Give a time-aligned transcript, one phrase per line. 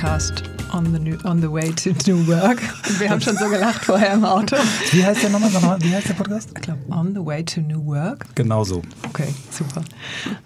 [0.00, 2.62] Podcast on the, new, on the way to New Work.
[2.98, 4.56] Wir haben schon so gelacht vorher im Auto.
[4.92, 5.50] Wie heißt der nochmal?
[5.82, 6.48] Wie heißt der Podcast?
[6.56, 8.24] Ich glaube, On the way to New Work.
[8.34, 8.80] Genau so.
[9.10, 9.82] Okay, super.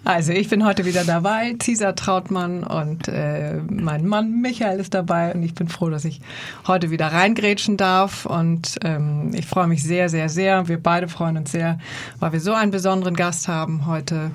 [0.03, 5.33] Also ich bin heute wieder dabei, Cesar Trautmann und äh, mein Mann Michael ist dabei
[5.33, 6.19] und ich bin froh, dass ich
[6.67, 10.67] heute wieder reingrätschen darf und ähm, ich freue mich sehr, sehr, sehr.
[10.67, 11.79] Wir beide freuen uns sehr,
[12.19, 14.31] weil wir so einen besonderen Gast haben heute.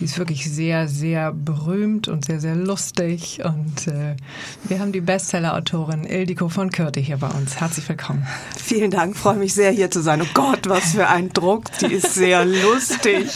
[0.00, 3.40] Die ist wirklich sehr, sehr berühmt und sehr, sehr lustig.
[3.44, 4.16] Und äh,
[4.64, 7.60] wir haben die Bestseller-Autorin Ildiko von Kürte hier bei uns.
[7.60, 8.26] Herzlich willkommen.
[8.56, 10.22] Vielen Dank, freue mich sehr hier zu sein.
[10.22, 11.64] Oh Gott, was für ein Druck.
[11.80, 13.28] Die ist sehr lustig.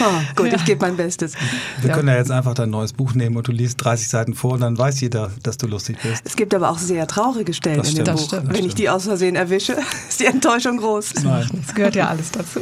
[0.00, 0.04] Oh,
[0.34, 0.54] gut, ja.
[0.54, 1.34] ich gebe mein Bestes.
[1.80, 1.96] Wir ja.
[1.96, 4.60] können ja jetzt einfach dein neues Buch nehmen und du liest 30 Seiten vor und
[4.60, 6.22] dann weiß jeder, dass du lustig bist.
[6.24, 8.26] Es gibt aber auch sehr traurige Stellen das in dem Buch.
[8.26, 8.68] Stimmt, Wenn stimmt.
[8.68, 9.76] ich die aus Versehen erwische,
[10.08, 11.14] ist die Enttäuschung groß.
[11.22, 11.48] Nein.
[11.52, 12.60] Das gehört ja alles dazu.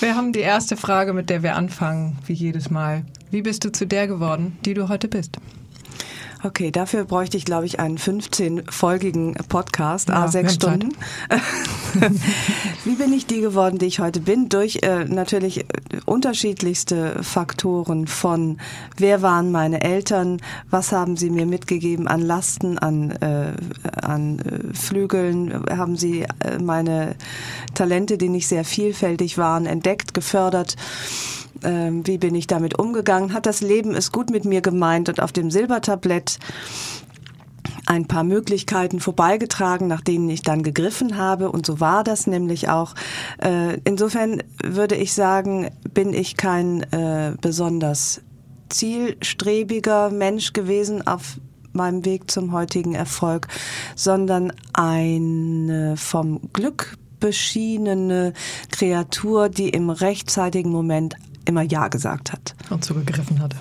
[0.00, 3.04] Wir haben die erste Frage, mit der wir anfangen, wie jedes Mal.
[3.30, 5.36] Wie bist du zu der geworden, die du heute bist?
[6.42, 10.96] Okay, dafür bräuchte ich, glaube ich, einen 15-folgigen Podcast, ja, A6 Stunden.
[12.84, 14.48] Wie bin ich die geworden, die ich heute bin?
[14.48, 15.64] Durch äh, natürlich äh,
[16.06, 18.58] unterschiedlichste Faktoren von
[18.96, 23.52] wer waren meine Eltern, was haben sie mir mitgegeben an Lasten, an, äh,
[24.00, 27.16] an äh, Flügeln, haben sie äh, meine
[27.74, 30.76] Talente, die nicht sehr vielfältig waren, entdeckt, gefördert
[31.62, 35.20] ähm, wie bin ich damit umgegangen, hat das Leben es gut mit mir gemeint und
[35.20, 36.38] auf dem Silbertablett
[37.86, 41.50] ein paar Möglichkeiten vorbeigetragen, nach denen ich dann gegriffen habe.
[41.50, 42.94] Und so war das nämlich auch.
[43.38, 48.22] Äh, insofern würde ich sagen, bin ich kein äh, besonders
[48.68, 51.38] zielstrebiger Mensch gewesen auf
[51.72, 53.48] meinem Weg zum heutigen Erfolg,
[53.96, 58.32] sondern eine vom Glück beschienene
[58.70, 62.54] Kreatur, die im rechtzeitigen Moment immer Ja gesagt hat.
[62.70, 63.54] Und so gegriffen hat.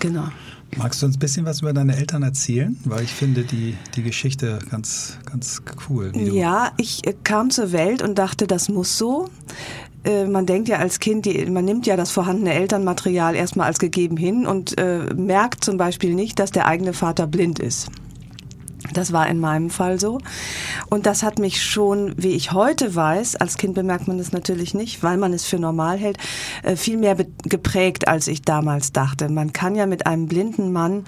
[0.00, 0.28] Genau.
[0.76, 2.76] Magst du uns ein bisschen was über deine Eltern erzählen?
[2.84, 6.12] Weil ich finde die, die Geschichte ganz, ganz cool.
[6.14, 9.28] Ja, ich äh, kam zur Welt und dachte, das muss so.
[10.04, 14.16] Äh, man denkt ja als Kind, man nimmt ja das vorhandene Elternmaterial erstmal als gegeben
[14.16, 17.88] hin und äh, merkt zum Beispiel nicht, dass der eigene Vater blind ist.
[18.92, 20.18] Das war in meinem Fall so.
[20.88, 24.74] Und das hat mich schon, wie ich heute weiß, als Kind bemerkt man das natürlich
[24.74, 26.18] nicht, weil man es für normal hält,
[26.62, 29.28] äh, viel mehr geprägt, als ich damals dachte.
[29.28, 31.04] Man kann ja mit einem blinden Mann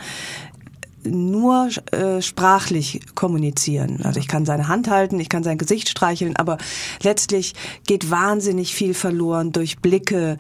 [1.07, 4.01] nur äh, sprachlich kommunizieren.
[4.03, 6.59] Also ich kann seine Hand halten, ich kann sein Gesicht streicheln, aber
[7.03, 7.55] letztlich
[7.87, 10.39] geht wahnsinnig viel verloren durch Blicke,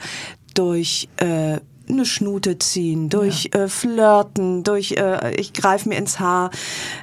[0.54, 3.64] durch äh, eine Schnute ziehen, durch ja.
[3.64, 6.50] äh, Flirten, durch äh, ich greife mir ins Haar.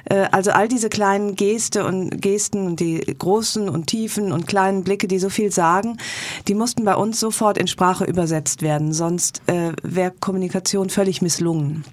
[0.04, 4.84] Äh, also all diese kleinen Geste und Gesten und die großen und tiefen und kleinen
[4.84, 5.98] Blicke, die so viel sagen,
[6.48, 11.84] die mussten bei uns sofort in Sprache übersetzt werden, sonst äh, wäre Kommunikation völlig misslungen.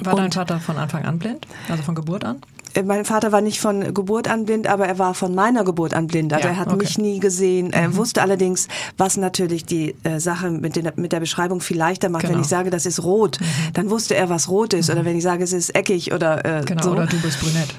[0.00, 1.46] War und, dein Vater von Anfang an blind?
[1.68, 2.40] Also von Geburt an?
[2.76, 5.94] Äh, mein Vater war nicht von Geburt an blind, aber er war von meiner Geburt
[5.94, 6.32] an blind.
[6.32, 6.76] Also ja, er hat okay.
[6.76, 7.72] mich nie gesehen.
[7.72, 7.96] Er mhm.
[7.96, 12.22] wusste allerdings, was natürlich die äh, Sache mit, den, mit der Beschreibung viel leichter macht.
[12.22, 12.34] Genau.
[12.34, 13.72] Wenn ich sage, das ist rot, mhm.
[13.72, 14.88] dann wusste er, was rot ist.
[14.88, 14.94] Mhm.
[14.94, 16.90] Oder wenn ich sage, es ist eckig oder äh, genau, so.
[16.92, 17.74] Oder du bist brünett.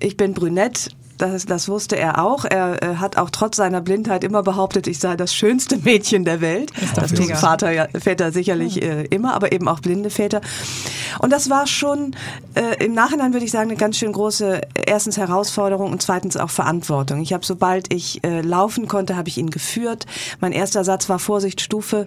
[0.00, 2.44] Ich bin brünett das, das wusste er auch.
[2.44, 6.40] Er äh, hat auch trotz seiner Blindheit immer behauptet, ich sei das schönste Mädchen der
[6.40, 6.72] Welt.
[6.94, 10.40] Das tun Vater, ja, Väter sicherlich äh, immer, aber eben auch blinde Väter.
[11.18, 12.14] Und das war schon
[12.54, 16.50] äh, im Nachhinein würde ich sagen eine ganz schön große erstens Herausforderung und zweitens auch
[16.50, 17.20] Verantwortung.
[17.20, 20.06] Ich habe sobald ich äh, laufen konnte, habe ich ihn geführt.
[20.40, 22.06] Mein erster Satz war Vorsicht Stufe.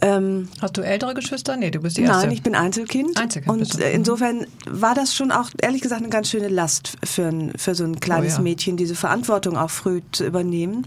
[0.00, 1.56] Ähm, Hast du ältere Geschwister?
[1.56, 2.26] Nee, du bist die erste.
[2.26, 3.18] Nein, ich bin Einzelkind.
[3.18, 7.26] Einzelkind und äh, insofern war das schon auch ehrlich gesagt eine ganz schöne Last für,
[7.26, 8.42] ein, für so ein kleines ja.
[8.42, 10.86] Mädchen, diese Verantwortung auch früh zu übernehmen.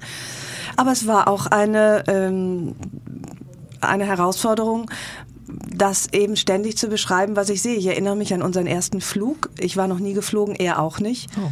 [0.76, 2.76] Aber es war auch eine, ähm,
[3.82, 4.90] eine Herausforderung,
[5.48, 7.76] das eben ständig zu beschreiben, was ich sehe.
[7.76, 9.50] Ich erinnere mich an unseren ersten Flug.
[9.60, 11.30] Ich war noch nie geflogen, er auch nicht.
[11.38, 11.52] Oh.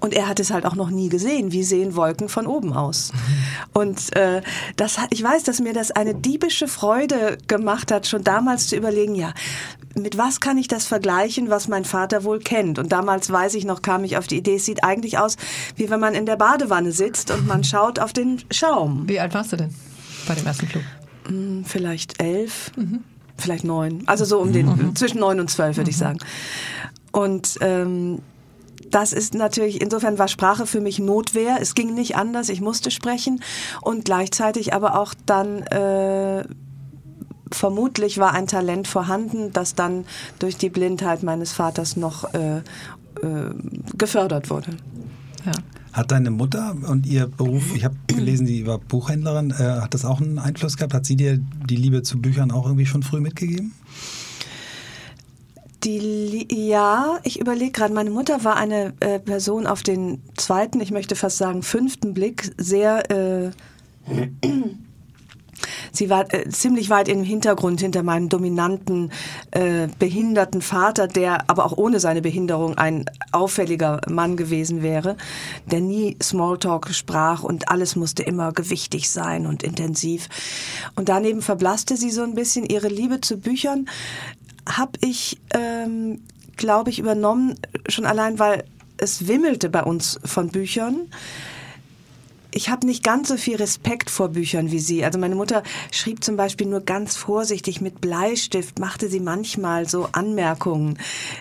[0.00, 1.52] Und er hat es halt auch noch nie gesehen.
[1.52, 3.12] Wie sehen Wolken von oben aus?
[3.72, 4.42] Und äh,
[4.76, 9.14] das, ich weiß, dass mir das eine diebische Freude gemacht hat, schon damals zu überlegen,
[9.14, 9.32] ja,
[9.94, 12.78] mit was kann ich das vergleichen, was mein Vater wohl kennt?
[12.78, 15.36] Und damals weiß ich noch, kam ich auf die Idee, es sieht eigentlich aus,
[15.76, 19.08] wie wenn man in der Badewanne sitzt und man schaut auf den Schaum.
[19.08, 19.74] Wie alt warst du denn
[20.26, 20.82] bei dem ersten Flug?
[21.26, 23.00] Hm, vielleicht elf, mhm.
[23.36, 24.02] vielleicht neun.
[24.06, 24.96] Also so um den, mhm.
[24.96, 25.90] zwischen neun und zwölf, würde mhm.
[25.90, 26.18] ich sagen.
[27.12, 28.20] Und ähm,
[28.92, 31.58] das ist natürlich, insofern war Sprache für mich Notwehr.
[31.60, 33.42] Es ging nicht anders, ich musste sprechen
[33.80, 36.44] und gleichzeitig aber auch dann äh,
[37.50, 40.04] vermutlich war ein Talent vorhanden, das dann
[40.38, 42.62] durch die Blindheit meines Vaters noch äh, äh,
[43.96, 44.76] gefördert wurde.
[45.44, 45.52] Ja.
[45.92, 50.06] Hat deine Mutter und ihr Beruf, ich habe gelesen, sie war Buchhändlerin, äh, hat das
[50.06, 50.94] auch einen Einfluss gehabt?
[50.94, 53.72] Hat sie dir die Liebe zu Büchern auch irgendwie schon früh mitgegeben?
[55.84, 60.92] Die, ja, ich überlege gerade, meine Mutter war eine äh, Person auf den zweiten, ich
[60.92, 63.50] möchte fast sagen fünften Blick, sehr äh,
[65.92, 69.12] Sie war äh, ziemlich weit im Hintergrund hinter meinem dominanten,
[69.50, 75.16] äh, behinderten Vater, der aber auch ohne seine Behinderung ein auffälliger Mann gewesen wäre,
[75.66, 80.28] der nie Smalltalk sprach und alles musste immer gewichtig sein und intensiv.
[80.96, 83.86] Und daneben verblasste sie so ein bisschen ihre Liebe zu Büchern,
[84.68, 86.22] habe ich, ähm,
[86.56, 88.64] glaube ich, übernommen, schon allein, weil
[88.96, 91.08] es wimmelte bei uns von Büchern
[92.54, 95.04] ich habe nicht ganz so viel Respekt vor Büchern wie Sie.
[95.04, 100.08] Also meine Mutter schrieb zum Beispiel nur ganz vorsichtig mit Bleistift, machte sie manchmal so
[100.12, 100.98] Anmerkungen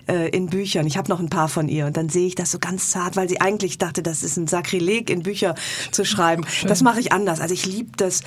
[0.08, 0.88] äh, in Büchern.
[0.88, 3.16] Ich habe noch ein paar von ihr und dann sehe ich das so ganz zart,
[3.16, 5.56] weil sie eigentlich dachte, das ist ein Sakrileg, in Bücher
[5.92, 6.46] zu schreiben.
[6.48, 6.70] Schön.
[6.70, 7.42] Das mache ich anders.
[7.42, 8.22] Also ich liebe das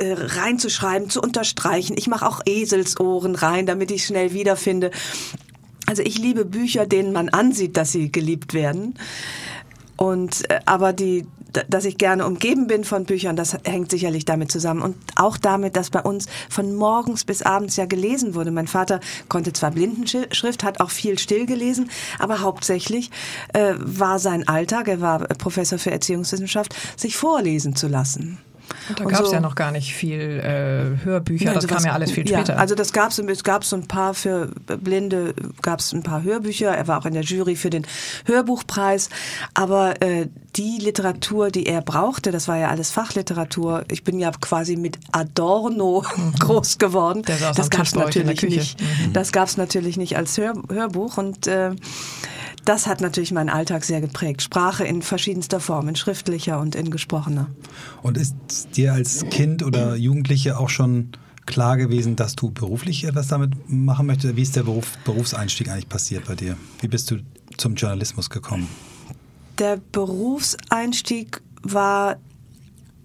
[0.00, 1.96] äh, reinzuschreiben, zu unterstreichen.
[1.98, 4.90] Ich mache auch Eselsohren rein, damit ich schnell wiederfinde.
[5.86, 8.94] Also ich liebe Bücher, denen man ansieht, dass sie geliebt werden.
[9.96, 11.26] Und äh, aber die
[11.68, 14.82] dass ich gerne umgeben bin von Büchern, das hängt sicherlich damit zusammen.
[14.82, 18.50] Und auch damit, dass bei uns von morgens bis abends ja gelesen wurde.
[18.50, 23.10] Mein Vater konnte zwar Blindenschrift, hat auch viel still gelesen, aber hauptsächlich
[23.52, 28.38] äh, war sein Alltag, er war Professor für Erziehungswissenschaft, sich vorlesen zu lassen.
[28.88, 31.84] Und da gab es so, ja noch gar nicht viel äh, Hörbücher, Nein, das kam
[31.84, 32.54] ja alles viel später.
[32.54, 36.02] Ja, also das gab es, es gab so ein paar für Blinde, gab es ein
[36.02, 36.70] paar Hörbücher.
[36.70, 37.86] Er war auch in der Jury für den
[38.26, 39.08] Hörbuchpreis.
[39.54, 43.84] Aber äh, die Literatur, die er brauchte, das war ja alles Fachliteratur.
[43.90, 46.32] Ich bin ja quasi mit Adorno mhm.
[46.38, 47.22] groß geworden.
[47.22, 48.80] das gab es natürlich nicht.
[48.80, 49.12] Mhm.
[49.12, 51.70] Das gab es natürlich nicht als Hör, Hörbuch und äh,
[52.64, 54.42] das hat natürlich meinen Alltag sehr geprägt.
[54.42, 57.48] Sprache in verschiedenster Form, in schriftlicher und in gesprochener.
[58.02, 58.34] Und ist
[58.76, 61.12] dir als Kind oder Jugendliche auch schon
[61.46, 64.36] klar gewesen, dass du beruflich etwas damit machen möchtest?
[64.36, 66.56] Wie ist der Beruf, Berufseinstieg eigentlich passiert bei dir?
[66.80, 67.18] Wie bist du
[67.56, 68.68] zum Journalismus gekommen?
[69.58, 72.16] Der Berufseinstieg war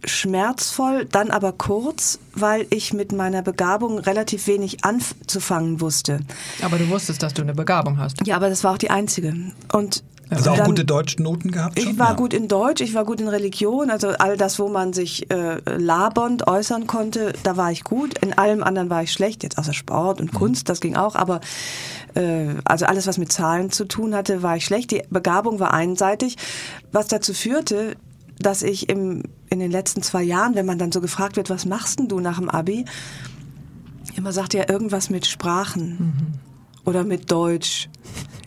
[0.08, 6.20] schmerzvoll, dann aber kurz, weil ich mit meiner Begabung relativ wenig anzufangen wusste.
[6.62, 8.26] Aber du wusstest, dass du eine Begabung hast.
[8.26, 9.34] Ja, aber das war auch die einzige.
[9.72, 11.80] Und also auch dann, gute Deutschnoten gehabt?
[11.80, 11.92] Schon?
[11.92, 12.16] Ich war ja.
[12.16, 15.60] gut in Deutsch, ich war gut in Religion, also all das, wo man sich äh,
[15.78, 18.18] labernd äußern konnte, da war ich gut.
[18.20, 20.38] In allem anderen war ich schlecht, jetzt außer Sport und mhm.
[20.38, 21.40] Kunst, das ging auch, aber
[22.16, 24.92] äh, also alles, was mit Zahlen zu tun hatte, war ich schlecht.
[24.92, 26.36] Die Begabung war einseitig,
[26.92, 27.96] was dazu führte,
[28.40, 31.66] dass ich im, in den letzten zwei Jahren, wenn man dann so gefragt wird, was
[31.66, 32.86] machst denn du nach dem Abi,
[34.16, 36.34] immer sagt ja irgendwas mit Sprachen mhm.
[36.86, 37.90] oder mit Deutsch.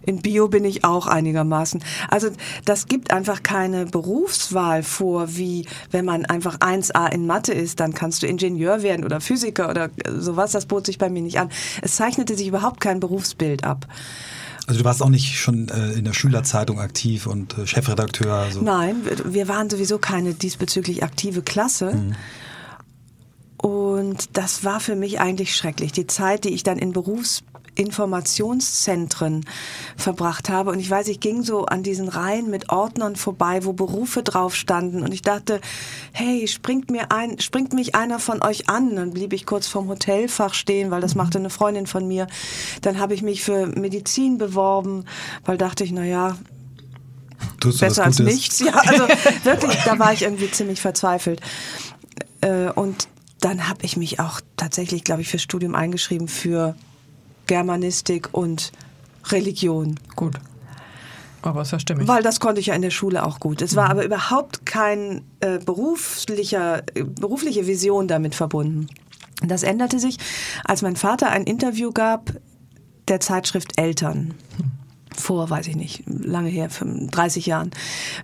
[0.07, 1.85] In Bio bin ich auch einigermaßen.
[2.09, 2.31] Also
[2.65, 7.93] das gibt einfach keine Berufswahl vor, wie wenn man einfach 1a in Mathe ist, dann
[7.93, 10.53] kannst du Ingenieur werden oder Physiker oder sowas.
[10.53, 11.51] Das bot sich bei mir nicht an.
[11.83, 13.87] Es zeichnete sich überhaupt kein Berufsbild ab.
[14.67, 18.49] Also du warst auch nicht schon äh, in der Schülerzeitung aktiv und äh, Chefredakteur?
[18.53, 18.62] So.
[18.62, 21.95] Nein, wir waren sowieso keine diesbezüglich aktive Klasse.
[21.95, 22.17] Mhm.
[23.57, 25.93] Und das war für mich eigentlich schrecklich.
[25.93, 27.43] Die Zeit, die ich dann in Berufs
[27.81, 29.47] Informationszentren
[29.97, 30.71] verbracht habe.
[30.71, 34.55] Und ich weiß, ich ging so an diesen Reihen mit Ordnern vorbei, wo Berufe drauf
[34.55, 35.03] standen.
[35.03, 35.61] Und ich dachte,
[36.12, 38.95] hey, springt mir ein, springt mich einer von euch an?
[38.97, 42.26] Dann blieb ich kurz vorm Hotelfach stehen, weil das machte eine Freundin von mir.
[42.83, 45.07] Dann habe ich mich für Medizin beworben,
[45.45, 46.37] weil dachte ich, na ja,
[47.81, 48.61] besser als nichts.
[48.61, 49.09] Ja, also
[49.45, 51.40] wirklich, da war ich irgendwie ziemlich verzweifelt.
[52.43, 53.09] Äh, und
[53.40, 56.75] dann habe ich mich auch tatsächlich, glaube ich, fürs Studium eingeschrieben für
[57.50, 58.71] Germanistik und
[59.33, 59.99] Religion.
[60.14, 60.37] Gut.
[61.42, 62.07] Aber ist ja stimmig.
[62.07, 63.61] Weil das konnte ich ja in der Schule auch gut.
[63.61, 63.90] Es war mhm.
[63.90, 68.87] aber überhaupt kein äh, beruflicher, äh, berufliche Vision damit verbunden.
[69.42, 70.19] Das änderte sich,
[70.64, 72.30] als mein Vater ein Interview gab
[73.09, 74.35] der Zeitschrift Eltern.
[75.16, 77.73] Vor, weiß ich nicht, lange her, 30 Jahren.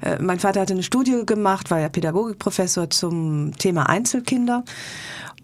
[0.03, 4.63] Äh, mein Vater hatte eine Studie gemacht, war ja Pädagogikprofessor zum Thema Einzelkinder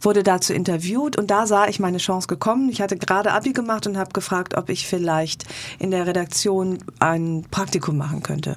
[0.02, 2.68] wurde dazu interviewt und da sah ich meine Chance gekommen.
[2.68, 5.44] Ich hatte gerade Abi gemacht und habe gefragt, ob ich vielleicht
[5.78, 8.56] in der Redaktion ein Praktikum machen könnte.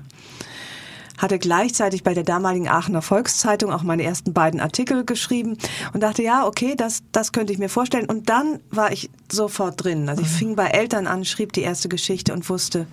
[1.18, 5.58] Hatte gleichzeitig bei der damaligen Aachener Volkszeitung auch meine ersten beiden Artikel geschrieben
[5.94, 8.06] und dachte, ja, okay, das, das könnte ich mir vorstellen.
[8.08, 10.10] Und dann war ich sofort drin.
[10.10, 10.36] Also ich mhm.
[10.36, 12.86] fing bei Eltern an, schrieb die erste Geschichte und wusste,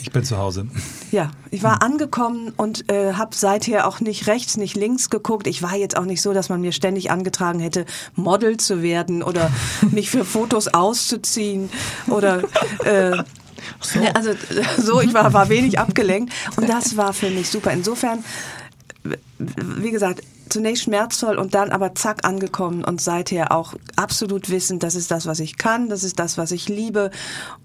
[0.00, 0.66] ich bin zu Hause.
[1.10, 5.46] Ja, ich war angekommen und äh, habe seither auch nicht rechts, nicht links geguckt.
[5.46, 9.22] Ich war jetzt auch nicht so, dass man mir ständig angetragen hätte, Model zu werden
[9.22, 9.50] oder
[9.90, 11.68] mich für Fotos auszuziehen
[12.08, 12.42] oder
[12.84, 13.22] äh,
[13.80, 14.00] so.
[14.14, 14.30] also
[14.78, 15.00] so.
[15.00, 17.72] Ich war, war wenig abgelenkt und das war für mich super.
[17.72, 18.24] Insofern,
[19.38, 24.94] wie gesagt, zunächst schmerzvoll und dann aber zack angekommen und seither auch absolut wissend, das
[24.94, 27.10] ist das, was ich kann, das ist das, was ich liebe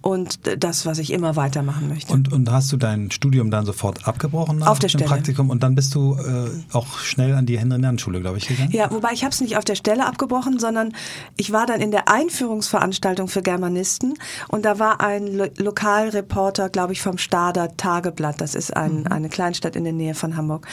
[0.01, 2.13] und das, was ich immer weitermachen möchte.
[2.13, 5.05] Und, und hast du dein Studium dann sofort abgebrochen nach auf der dem Stelle.
[5.05, 8.71] Praktikum und dann bist du äh, auch schnell an die Henry-Nannen-Schule, glaube ich, gegangen?
[8.71, 10.93] Ja, wobei ich habe es nicht auf der Stelle abgebrochen, sondern
[11.35, 14.13] ich war dann in der Einführungsveranstaltung für Germanisten
[14.47, 18.39] und da war ein Lo Lokalreporter, glaube ich, vom Stader Tageblatt.
[18.39, 19.07] Das ist ein, mhm.
[19.07, 20.67] eine Kleinstadt in der Nähe von Hamburg.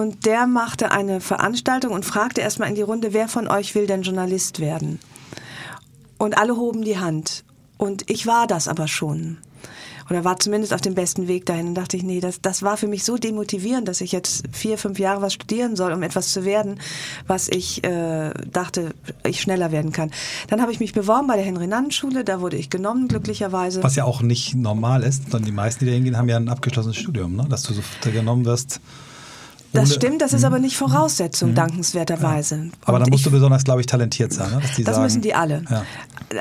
[0.00, 3.86] Und der machte eine Veranstaltung und fragte erstmal in die Runde, wer von euch will
[3.86, 4.98] denn Journalist werden?
[6.16, 7.44] Und alle hoben die Hand.
[7.76, 9.36] Und ich war das aber schon.
[10.08, 11.68] Oder war zumindest auf dem besten Weg dahin.
[11.68, 14.78] Und dachte ich, nee, das, das war für mich so demotivierend, dass ich jetzt vier,
[14.78, 16.80] fünf Jahre was studieren soll, um etwas zu werden,
[17.26, 20.10] was ich äh, dachte, ich schneller werden kann.
[20.48, 23.82] Dann habe ich mich beworben bei der Henry-Nannen-Schule, da wurde ich genommen, glücklicherweise.
[23.82, 26.48] Was ja auch nicht normal ist, sondern die meisten, die da hingehen, haben ja ein
[26.48, 27.44] abgeschlossenes Studium, ne?
[27.50, 28.80] dass du so genommen wirst.
[29.72, 31.54] Das stimmt, das ist aber nicht Voraussetzung, mhm.
[31.54, 32.56] dankenswerterweise.
[32.56, 32.70] Ja.
[32.86, 34.50] Aber da musst du besonders, glaube ich, talentiert sein.
[34.50, 34.60] Ne?
[34.60, 35.64] das sagen, müssen die alle.
[35.70, 35.84] Ja.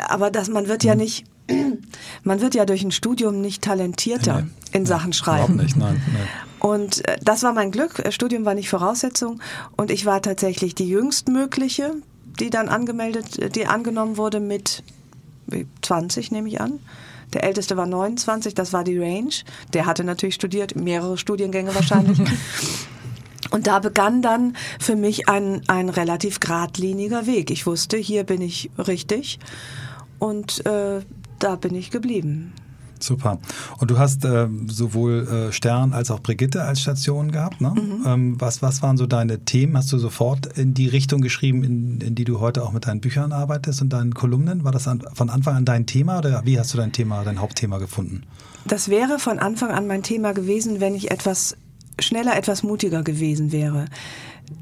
[0.07, 1.01] Aber das, man wird ja mhm.
[1.01, 1.25] nicht,
[2.23, 5.55] man wird ja durch ein Studium nicht talentierter nee, in Sachen Schreiben.
[5.55, 6.01] Überhaupt nicht, nein.
[6.11, 6.67] Nee.
[6.67, 8.03] Und äh, das war mein Glück.
[8.11, 9.39] Studium war nicht Voraussetzung.
[9.77, 11.93] Und ich war tatsächlich die jüngstmögliche,
[12.39, 14.83] die dann angemeldet, die angenommen wurde mit
[15.81, 16.79] 20, nehme ich an.
[17.33, 19.33] Der älteste war 29, das war die Range.
[19.73, 22.19] Der hatte natürlich studiert, mehrere Studiengänge wahrscheinlich.
[23.51, 27.51] Und da begann dann für mich ein, ein relativ geradliniger Weg.
[27.51, 29.39] Ich wusste, hier bin ich richtig
[30.19, 31.01] und äh,
[31.39, 32.53] da bin ich geblieben.
[33.01, 33.39] Super.
[33.77, 37.61] Und du hast äh, sowohl äh, Stern als auch Brigitte als Station gehabt.
[37.61, 37.73] Ne?
[37.73, 38.03] Mhm.
[38.05, 39.77] Ähm, was, was waren so deine Themen?
[39.77, 42.99] Hast du sofort in die Richtung geschrieben, in, in die du heute auch mit deinen
[42.99, 44.63] Büchern arbeitest und deinen Kolumnen?
[44.63, 47.39] War das an, von Anfang an dein Thema oder wie hast du dein Thema, dein
[47.39, 48.23] Hauptthema gefunden?
[48.65, 51.55] Das wäre von Anfang an mein Thema gewesen, wenn ich etwas
[52.01, 53.85] schneller etwas mutiger gewesen wäre.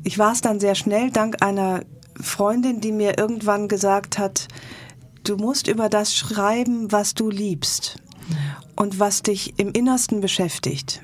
[0.03, 1.81] Ich war es dann sehr schnell, dank einer
[2.19, 4.47] Freundin, die mir irgendwann gesagt hat,
[5.23, 7.99] du musst über das schreiben, was du liebst
[8.75, 11.01] und was dich im Innersten beschäftigt.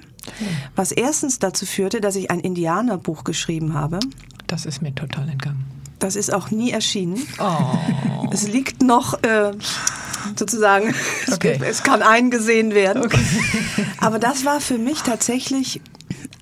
[0.75, 3.99] Was erstens dazu führte, dass ich ein Indianerbuch geschrieben habe.
[4.47, 5.65] Das ist mir total entgangen.
[5.99, 7.21] Das ist auch nie erschienen.
[7.39, 8.29] Oh.
[8.31, 9.51] Es liegt noch äh,
[10.35, 10.93] sozusagen,
[11.31, 11.57] okay.
[11.61, 13.03] es, es, kann eingesehen werden.
[13.03, 13.23] Okay.
[13.99, 15.81] Aber das war für mich tatsächlich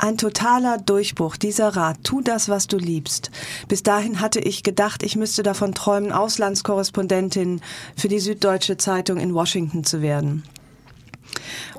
[0.02, 1.98] ein totaler Durchbruch, dieser Rat.
[2.04, 3.30] Tu das, was du liebst.
[3.68, 7.62] Bis dahin hatte ich gedacht, ich müsste davon träumen, Auslandskorrespondentin
[7.96, 10.44] für die Süddeutsche Zeitung in Washington zu werden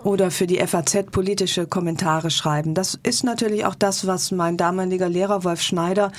[0.04, 2.74] oder für die FAZ politische Kommentare schreiben.
[2.74, 6.12] Das ist natürlich auch das, was mein damaliger Lehrer Wolf Schneider,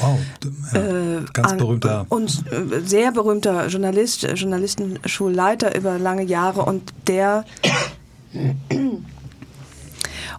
[0.00, 0.18] wow,
[0.74, 7.44] ja, äh, ganz berühmter und äh, sehr berühmter Journalist, Journalistenschulleiter über lange Jahre und der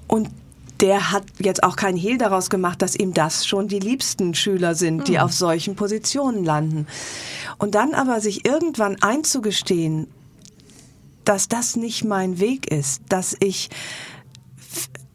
[0.07, 0.29] und
[0.79, 4.75] der hat jetzt auch kein Hehl daraus gemacht, dass ihm das schon die liebsten Schüler
[4.75, 5.19] sind, die mhm.
[5.19, 6.87] auf solchen Positionen landen.
[7.57, 10.07] Und dann aber sich irgendwann einzugestehen,
[11.25, 13.69] dass das nicht mein Weg ist, dass ich,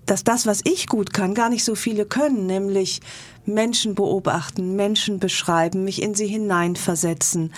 [0.07, 3.01] dass das, was ich gut kann, gar nicht so viele können, nämlich
[3.45, 7.53] Menschen beobachten, Menschen beschreiben, mich in sie hineinversetzen,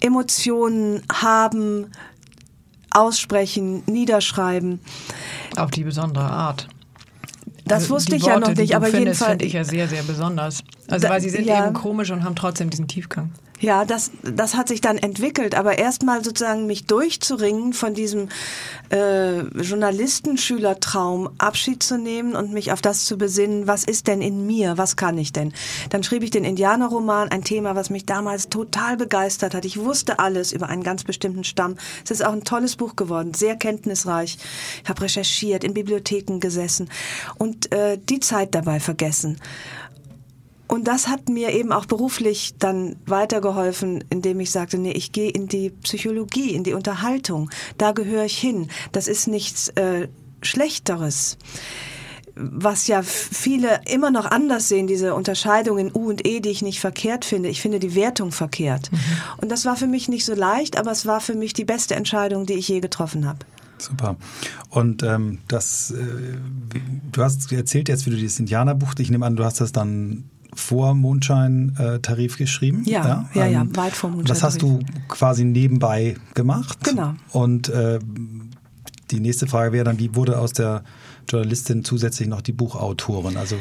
[0.00, 1.92] Emotionen haben,
[2.90, 4.80] aussprechen, niederschreiben.
[5.56, 6.68] Auf die besondere Art.
[7.64, 10.02] Das also wusste ich Worte, ja noch nicht, aber jedenfalls finde ich ja sehr, sehr
[10.02, 10.62] besonders.
[10.88, 13.30] Also da, weil sie sind ja, eben komisch und haben trotzdem diesen Tiefgang.
[13.62, 18.28] Ja, das, das hat sich dann entwickelt, aber erstmal sozusagen mich durchzuringen, von diesem
[18.90, 24.48] äh, Journalistenschülertraum Abschied zu nehmen und mich auf das zu besinnen, was ist denn in
[24.48, 25.52] mir, was kann ich denn?
[25.90, 29.64] Dann schrieb ich den Indianerroman, ein Thema, was mich damals total begeistert hat.
[29.64, 31.76] Ich wusste alles über einen ganz bestimmten Stamm.
[32.04, 34.38] Es ist auch ein tolles Buch geworden, sehr kenntnisreich.
[34.82, 36.90] Ich habe recherchiert, in Bibliotheken gesessen
[37.38, 39.38] und äh, die Zeit dabei vergessen.
[40.72, 45.28] Und das hat mir eben auch beruflich dann weitergeholfen, indem ich sagte, nee, ich gehe
[45.28, 47.50] in die Psychologie, in die Unterhaltung.
[47.76, 48.70] Da gehöre ich hin.
[48.90, 50.08] Das ist nichts äh,
[50.40, 51.36] Schlechteres
[52.34, 56.62] was ja viele immer noch anders sehen, diese Unterscheidung in U und E, die ich
[56.62, 57.50] nicht verkehrt finde.
[57.50, 58.90] Ich finde die Wertung verkehrt.
[58.90, 58.98] Mhm.
[59.42, 61.94] Und das war für mich nicht so leicht, aber es war für mich die beste
[61.94, 63.40] Entscheidung, die ich je getroffen habe.
[63.76, 64.16] Super.
[64.70, 66.06] Und ähm, das, äh,
[67.12, 70.24] du hast erzählt jetzt, wie du dieses Indianerbuch, ich nehme an, du hast das dann
[70.54, 72.82] vor Mondschein-Tarif geschrieben.
[72.84, 74.34] Ja, ja, ja, ja, ähm, weit vor Mondschein.
[74.34, 76.78] Das hast du quasi nebenbei gemacht.
[76.84, 77.14] Genau.
[77.30, 77.98] Und äh,
[79.10, 80.84] die nächste Frage wäre dann, wie wurde aus der
[81.28, 83.36] Journalistin zusätzlich noch die Buchautorin?
[83.36, 83.56] Also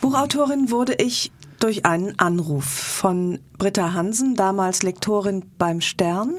[0.00, 6.34] Buchautorin wurde ich durch einen Anruf von Britta Hansen, damals Lektorin beim Stern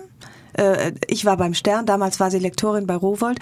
[0.53, 3.39] Äh, ich war beim Stern, damals war sie Lektorin bei Rowold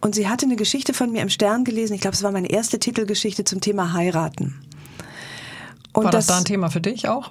[0.00, 1.94] und sie hatte eine Geschichte von mir im Stern gelesen.
[1.94, 4.54] Ich glaube, es war meine erste Titelgeschichte zum Thema Heiraten.
[5.92, 7.30] Und war das, das da ein Thema für dich auch?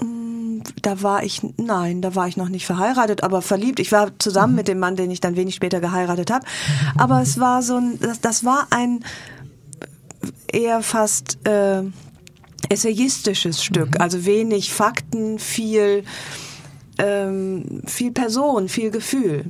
[0.00, 3.80] Mm, da war ich, nein, da war ich noch nicht verheiratet, aber verliebt.
[3.80, 4.56] Ich war zusammen mhm.
[4.56, 6.46] mit dem Mann, den ich dann wenig später geheiratet habe.
[6.96, 9.04] Aber es war so ein, das, das war ein
[10.52, 11.82] eher fast äh,
[12.68, 14.00] essayistisches Stück, mhm.
[14.00, 16.04] also wenig Fakten, viel
[16.98, 19.44] ähm, viel Person, viel Gefühl.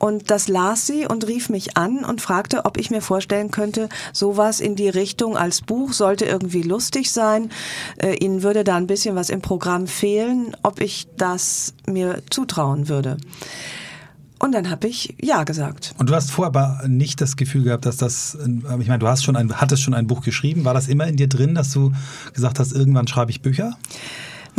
[0.00, 3.90] Und das las sie und rief mich an und fragte, ob ich mir vorstellen könnte,
[4.14, 7.50] sowas in die Richtung als Buch sollte irgendwie lustig sein.
[7.98, 12.88] Äh, ihnen würde da ein bisschen was im Programm fehlen, ob ich das mir zutrauen
[12.88, 13.18] würde.
[14.38, 15.94] Und dann habe ich ja gesagt.
[15.98, 19.22] Und du hast vorher aber nicht das Gefühl gehabt, dass das, ich meine, du hast
[19.22, 20.64] schon ein, hattest schon ein Buch geschrieben.
[20.64, 21.92] War das immer in dir drin, dass du
[22.32, 23.76] gesagt hast, irgendwann schreibe ich Bücher?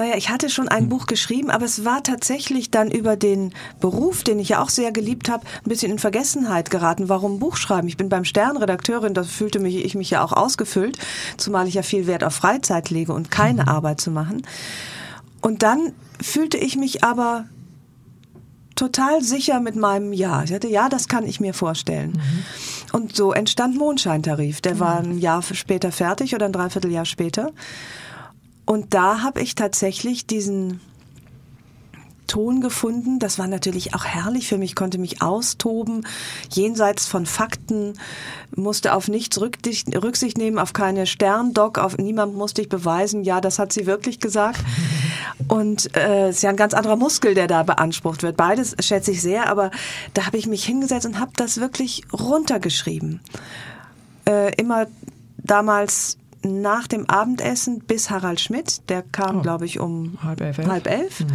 [0.01, 0.89] Naja, ich hatte schon ein hm.
[0.89, 4.91] Buch geschrieben, aber es war tatsächlich dann über den Beruf, den ich ja auch sehr
[4.91, 7.08] geliebt habe, ein bisschen in Vergessenheit geraten.
[7.08, 7.88] Warum Buch schreiben?
[7.88, 10.98] Ich bin beim Stern Redakteurin, da fühlte mich, ich mich ja auch ausgefüllt,
[11.38, 13.67] zumal ich ja viel Wert auf Freizeit lege und keine mhm.
[13.70, 14.41] Arbeit zu machen.
[15.39, 17.46] Und dann fühlte ich mich aber
[18.74, 20.41] total sicher mit meinem Ja.
[20.41, 22.13] Ich hatte, ja, das kann ich mir vorstellen.
[22.13, 22.43] Mhm.
[22.91, 24.62] Und so entstand Mondscheintarif.
[24.62, 24.79] Der mhm.
[24.79, 27.51] war ein Jahr später fertig oder ein Dreivierteljahr später.
[28.65, 30.80] Und da habe ich tatsächlich diesen
[32.32, 33.20] Ton gefunden.
[33.20, 36.08] Das war natürlich auch herrlich für mich, konnte mich austoben,
[36.50, 37.96] jenseits von Fakten,
[38.56, 43.60] musste auf nichts Rücksicht nehmen, auf keine Sterndoc, auf niemand musste ich beweisen, ja, das
[43.60, 44.62] hat sie wirklich gesagt.
[45.50, 48.38] Und äh, ist ja ein ganz anderer Muskel, der da beansprucht wird.
[48.38, 49.70] Beides schätze ich sehr, aber
[50.13, 53.20] da habe ich mich hingesetzt und habe das wirklich runtergeschrieben.
[54.25, 54.88] Äh, immer
[55.38, 58.89] damals nach dem Abendessen bis Harald Schmidt.
[58.89, 59.41] Der kam, oh.
[59.41, 60.57] glaube ich, um halb elf.
[60.57, 61.21] Halb elf.
[61.21, 61.27] Mhm.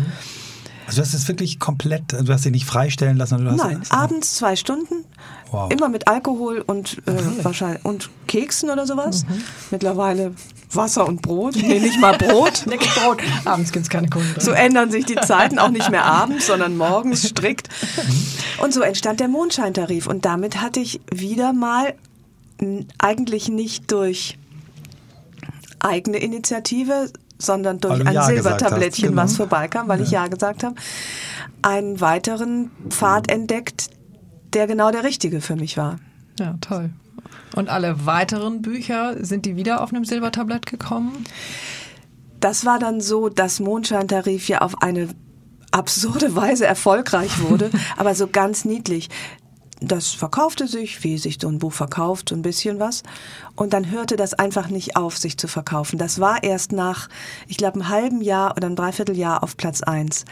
[0.86, 3.44] Also du hast es wirklich komplett, du hast dich nicht freistellen lassen?
[3.44, 5.04] Du hast Nein, abends zwei Stunden,
[5.50, 5.70] wow.
[5.72, 7.22] immer mit Alkohol und äh, okay.
[7.42, 9.24] wahrscheinlich und Keksen oder sowas.
[9.24, 9.42] Mhm.
[9.72, 10.34] Mittlerweile
[10.72, 11.56] Wasser und Brot.
[11.56, 12.64] Nee, nicht mal Brot.
[12.66, 13.18] Brot.
[13.44, 14.44] Abends gibt es keine Kohlenhydrate.
[14.44, 17.68] So ändern sich die Zeiten, auch nicht mehr abends, sondern morgens strikt.
[18.58, 20.06] Und so entstand der Mondscheintarif.
[20.06, 21.94] Und damit hatte ich wieder mal
[22.98, 24.38] eigentlich nicht durch
[25.80, 29.22] eigene Initiative, sondern durch ein ja Silbertablettchen, genau.
[29.22, 30.04] was vorbeikam, weil ja.
[30.04, 30.74] ich Ja gesagt habe,
[31.62, 33.90] einen weiteren Pfad entdeckt,
[34.52, 35.98] der genau der richtige für mich war.
[36.38, 36.90] Ja, toll.
[37.54, 41.24] Und alle weiteren Bücher, sind die wieder auf einem Silbertablett gekommen?
[42.40, 45.08] Das war dann so, dass Mondscheintarif ja auf eine
[45.70, 49.08] absurde Weise erfolgreich wurde, aber so ganz niedlich
[49.80, 53.02] das verkaufte sich, wie sich so ein Buch verkauft, so ein bisschen was.
[53.54, 55.98] Und dann hörte das einfach nicht auf, sich zu verkaufen.
[55.98, 57.08] Das war erst nach,
[57.46, 60.24] ich glaube, einem halben Jahr oder einem Dreivierteljahr auf Platz eins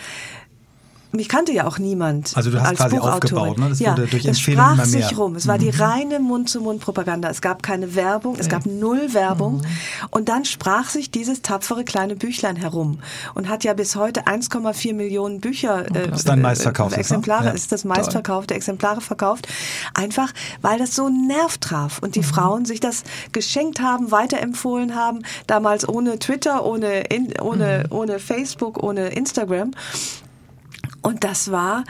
[1.15, 2.37] mich kannte ja auch niemand.
[2.37, 3.69] Also du hast als quasi aufgebaut, ne?
[3.71, 4.87] Das ja, wurde durch das sprach immer mehr.
[4.87, 5.37] sich rum.
[5.37, 5.61] Es war mhm.
[5.61, 7.29] die reine Mund-zu-Mund-Propaganda.
[7.31, 9.59] Es gab keine Werbung, es gab null Werbung.
[9.59, 9.65] Mhm.
[10.11, 12.99] Und dann sprach sich dieses tapfere kleine Büchlein herum
[13.35, 17.51] und hat ja bis heute 1,4 Millionen Bücher äh, ist dein meistverkauftes, äh, Exemplare, ja.
[17.51, 19.49] ist das meistverkaufte Exemplare verkauft.
[19.95, 22.25] Einfach, weil das so einen Nerv traf und die mhm.
[22.25, 27.05] Frauen sich das geschenkt haben, weiterempfohlen haben, damals ohne Twitter, ohne,
[27.41, 27.97] ohne, mhm.
[27.97, 29.73] ohne Facebook, ohne Instagram.
[31.05, 31.85] Und das war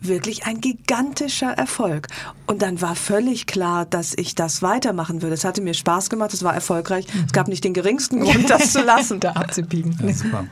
[0.00, 2.06] wirklich ein gigantischer Erfolg.
[2.46, 5.34] Und dann war völlig klar, dass ich das weitermachen würde.
[5.34, 7.06] Es hatte mir Spaß gemacht, es war erfolgreich.
[7.12, 7.24] Mhm.
[7.26, 9.20] Es gab nicht den geringsten Grund, das zu lassen.
[9.20, 9.98] da abzubiegen.
[10.02, 10.44] Ja, super.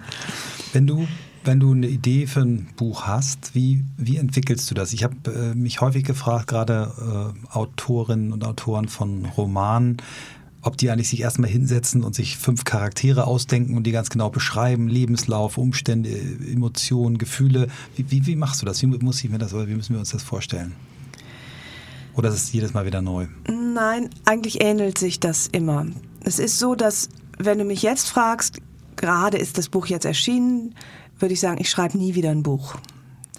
[0.73, 1.07] Wenn du
[1.45, 4.93] wenn du eine Idee für ein Buch hast, wie, wie entwickelst du das?
[4.93, 9.99] Ich habe äh, mich häufig gefragt, gerade äh, Autorinnen und Autoren von Romanen,
[10.67, 14.31] ob die eigentlich sich erstmal hinsetzen und sich fünf Charaktere ausdenken und die ganz genau
[14.31, 17.69] beschreiben, Lebenslauf, Umstände, Emotionen, Gefühle.
[17.95, 18.83] Wie, wie, wie machst du das?
[18.83, 20.75] Wie muss ich mir das oder wie müssen wir uns das vorstellen?
[22.15, 23.27] Oder ist es jedes Mal wieder neu?
[23.49, 25.87] Nein, eigentlich ähnelt sich das immer.
[26.21, 28.61] Es ist so, dass wenn du mich jetzt fragst,
[28.97, 30.75] gerade ist das Buch jetzt erschienen,
[31.19, 32.77] würde ich sagen, ich schreibe nie wieder ein Buch.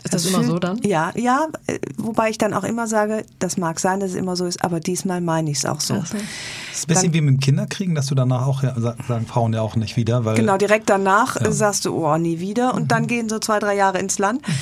[0.07, 0.79] Ist das, das immer so dann?
[0.83, 4.35] Ja, ja, äh, wobei ich dann auch immer sage, das mag sein, dass es immer
[4.35, 5.95] so ist, aber diesmal meine ich es auch so.
[5.95, 9.25] Das ist ein bisschen dann, wie mit dem Kinderkriegen, dass du danach auch, ja, sagen
[9.27, 10.23] Frauen ja auch nicht wieder.
[10.23, 11.51] Weil, genau, direkt danach ja.
[11.51, 12.73] sagst du, oh, nie wieder.
[12.73, 12.87] Und mhm.
[12.87, 14.47] dann gehen so zwei, drei Jahre ins Land.
[14.47, 14.53] Mhm.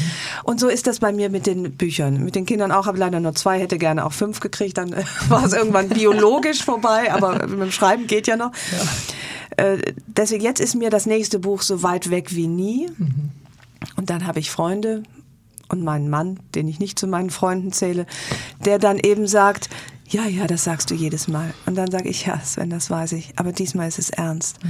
[0.43, 2.23] Und so ist das bei mir mit den Büchern.
[2.23, 4.77] Mit den Kindern auch, habe leider nur zwei, hätte gerne auch fünf gekriegt.
[4.77, 4.95] Dann
[5.29, 8.51] war es irgendwann biologisch vorbei, aber mit dem Schreiben geht ja noch.
[9.57, 9.63] Ja.
[9.63, 12.89] Äh, deswegen, jetzt ist mir das nächste Buch so weit weg wie nie.
[12.97, 13.31] Mhm.
[13.95, 15.03] Und dann habe ich Freunde,
[15.69, 18.05] und meinen Mann, den ich nicht zu meinen Freunden zähle,
[18.63, 19.69] der dann eben sagt,
[20.07, 21.53] ja, ja, das sagst du jedes Mal.
[21.65, 24.63] Und dann sage ich, ja, Sven, das weiß ich, aber diesmal ist es ernst.
[24.63, 24.69] Mhm.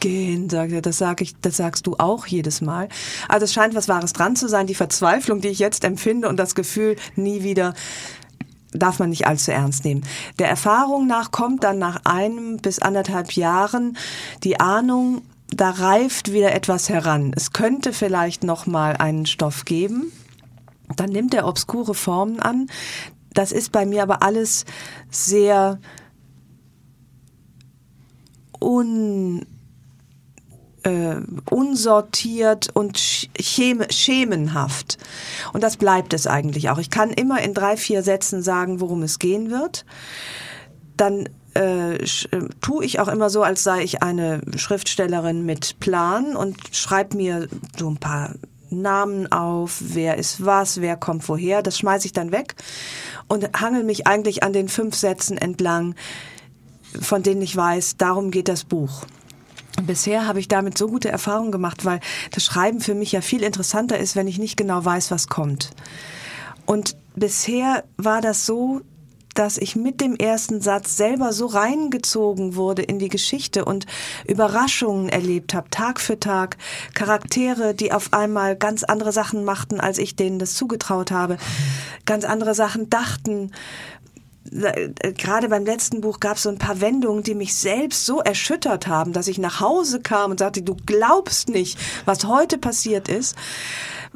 [0.00, 0.82] gehen, sagt er.
[0.82, 2.88] Das sag ich, das sagst du auch jedes Mal.
[3.28, 4.66] Also es scheint was Wahres dran zu sein.
[4.66, 7.72] Die Verzweiflung, die ich jetzt empfinde und das Gefühl, nie wieder
[8.72, 10.04] darf man nicht allzu ernst nehmen.
[10.38, 13.96] Der Erfahrung nach kommt dann nach einem bis anderthalb Jahren
[14.44, 17.32] die Ahnung, da reift wieder etwas heran.
[17.34, 20.12] Es könnte vielleicht noch mal einen Stoff geben.
[20.94, 22.68] Dann nimmt er obskure Formen an.
[23.34, 24.64] Das ist bei mir aber alles
[25.10, 25.78] sehr
[28.60, 29.44] un
[30.84, 31.16] äh,
[31.50, 34.98] unsortiert und schem schemenhaft.
[35.52, 36.78] Und das bleibt es eigentlich auch.
[36.78, 39.84] Ich kann immer in drei, vier Sätzen sagen, worum es gehen wird.
[40.96, 42.04] Dann äh, äh,
[42.60, 47.48] tue ich auch immer so, als sei ich eine Schriftstellerin mit Plan und schreibe mir
[47.76, 48.34] so ein paar
[48.70, 51.62] Namen auf, wer ist was, wer kommt woher.
[51.62, 52.54] Das schmeiße ich dann weg
[53.28, 55.94] und hangel mich eigentlich an den fünf Sätzen entlang,
[57.00, 59.04] von denen ich weiß, darum geht das Buch.
[59.82, 62.00] Bisher habe ich damit so gute Erfahrungen gemacht, weil
[62.30, 65.70] das Schreiben für mich ja viel interessanter ist, wenn ich nicht genau weiß, was kommt.
[66.64, 68.80] Und bisher war das so,
[69.38, 73.86] dass ich mit dem ersten Satz selber so reingezogen wurde in die Geschichte und
[74.26, 76.56] Überraschungen erlebt habe, Tag für Tag,
[76.94, 81.36] Charaktere, die auf einmal ganz andere Sachen machten, als ich denen das zugetraut habe,
[82.04, 83.52] ganz andere Sachen dachten,
[85.16, 88.86] gerade beim letzten Buch gab es so ein paar Wendungen, die mich selbst so erschüttert
[88.86, 93.36] haben, dass ich nach Hause kam und sagte, du glaubst nicht, was heute passiert ist,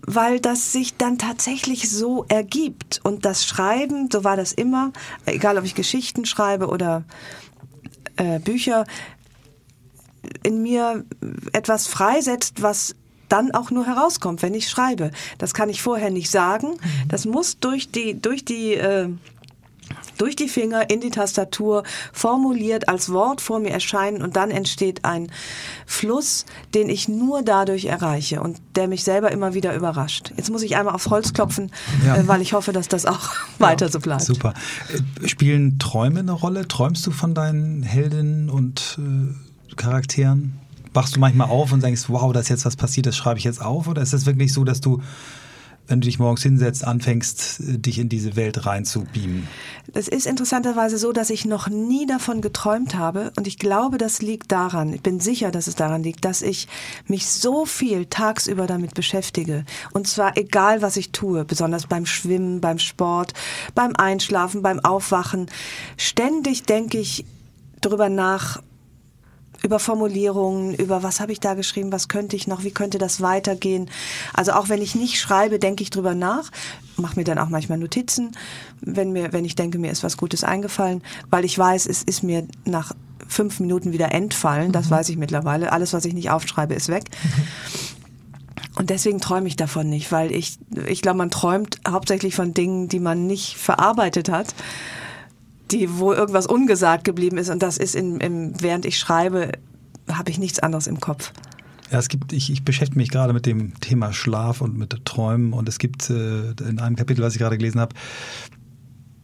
[0.06, 3.00] weil das sich dann tatsächlich so ergibt.
[3.02, 4.92] Und das Schreiben, so war das immer,
[5.26, 7.04] egal ob ich Geschichten schreibe oder
[8.16, 8.84] äh, Bücher,
[10.42, 11.04] in mir
[11.52, 12.94] etwas freisetzt, was
[13.28, 15.12] dann auch nur herauskommt, wenn ich schreibe.
[15.38, 16.72] Das kann ich vorher nicht sagen.
[16.72, 17.08] Mhm.
[17.08, 19.08] Das muss durch die, durch die äh,
[20.20, 25.04] durch die Finger in die Tastatur formuliert als Wort vor mir erscheinen und dann entsteht
[25.04, 25.32] ein
[25.86, 30.32] Fluss, den ich nur dadurch erreiche und der mich selber immer wieder überrascht.
[30.36, 31.70] Jetzt muss ich einmal aufs Holz klopfen,
[32.04, 32.16] ja.
[32.16, 34.22] äh, weil ich hoffe, dass das auch ja, weiter so bleibt.
[34.22, 34.52] Super.
[35.22, 36.68] Äh, spielen Träume eine Rolle?
[36.68, 40.58] Träumst du von deinen Heldinnen und äh, Charakteren?
[40.92, 43.44] Wachst du manchmal auf und denkst, wow, da ist jetzt was passiert, das schreibe ich
[43.44, 43.86] jetzt auf?
[43.88, 45.00] Oder ist es wirklich so, dass du
[45.90, 49.48] wenn du dich morgens hinsetzt, anfängst, äh, dich in diese Welt reinzubeamen?
[49.92, 54.22] Es ist interessanterweise so, dass ich noch nie davon geträumt habe und ich glaube, das
[54.22, 56.68] liegt daran, ich bin sicher, dass es daran liegt, dass ich
[57.06, 62.60] mich so viel tagsüber damit beschäftige und zwar egal, was ich tue, besonders beim Schwimmen,
[62.60, 63.34] beim Sport,
[63.74, 65.46] beim Einschlafen, beim Aufwachen.
[65.96, 67.24] Ständig denke ich
[67.80, 68.62] drüber nach,
[69.62, 73.20] über Formulierungen, über was habe ich da geschrieben, was könnte ich noch, wie könnte das
[73.20, 73.90] weitergehen.
[74.32, 76.50] Also auch wenn ich nicht schreibe, denke ich drüber nach,
[76.96, 78.32] mache mir dann auch manchmal Notizen,
[78.80, 82.22] wenn mir, wenn ich denke, mir ist was Gutes eingefallen, weil ich weiß, es ist
[82.22, 82.92] mir nach
[83.26, 84.90] fünf Minuten wieder entfallen, das mhm.
[84.90, 85.72] weiß ich mittlerweile.
[85.72, 87.04] Alles, was ich nicht aufschreibe, ist weg.
[87.22, 87.42] Mhm.
[88.76, 92.88] Und deswegen träume ich davon nicht, weil ich, ich glaube, man träumt hauptsächlich von Dingen,
[92.88, 94.54] die man nicht verarbeitet hat
[95.72, 97.50] die, wo irgendwas ungesagt geblieben ist.
[97.50, 99.52] Und das ist in, in während ich schreibe,
[100.10, 101.32] habe ich nichts anderes im Kopf.
[101.90, 105.52] Ja, es gibt, ich, ich beschäftige mich gerade mit dem Thema Schlaf und mit Träumen
[105.52, 107.94] und es gibt äh, in einem Kapitel, was ich gerade gelesen habe,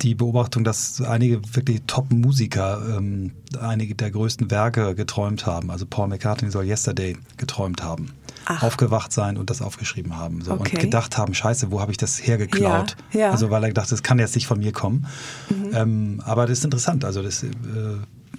[0.02, 5.70] die Beobachtung, dass einige wirklich Top-Musiker ähm, einige der größten Werke geträumt haben.
[5.70, 8.10] Also Paul McCartney soll Yesterday geträumt haben.
[8.46, 8.62] Ach.
[8.62, 10.40] aufgewacht sein und das aufgeschrieben haben.
[10.40, 10.76] So, okay.
[10.76, 12.96] Und gedacht haben, scheiße, wo habe ich das hergeklaut?
[13.12, 13.30] Ja, ja.
[13.30, 15.06] Also weil er gedacht, das kann jetzt nicht von mir kommen.
[15.50, 15.70] Mhm.
[15.74, 17.04] Ähm, aber das ist interessant.
[17.04, 17.48] Also das äh,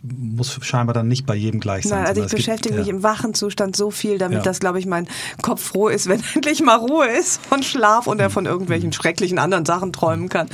[0.04, 2.00] muss scheinbar dann nicht bei jedem gleich sein.
[2.00, 2.94] Nein, also ich beschäftige gibt, mich ja.
[2.94, 4.44] im wachen Zustand so viel, damit ja.
[4.44, 5.08] dass, glaube ich, mein
[5.42, 9.40] Kopf froh ist, wenn endlich mal Ruhe ist von Schlaf und er von irgendwelchen schrecklichen
[9.40, 10.48] anderen Sachen träumen kann.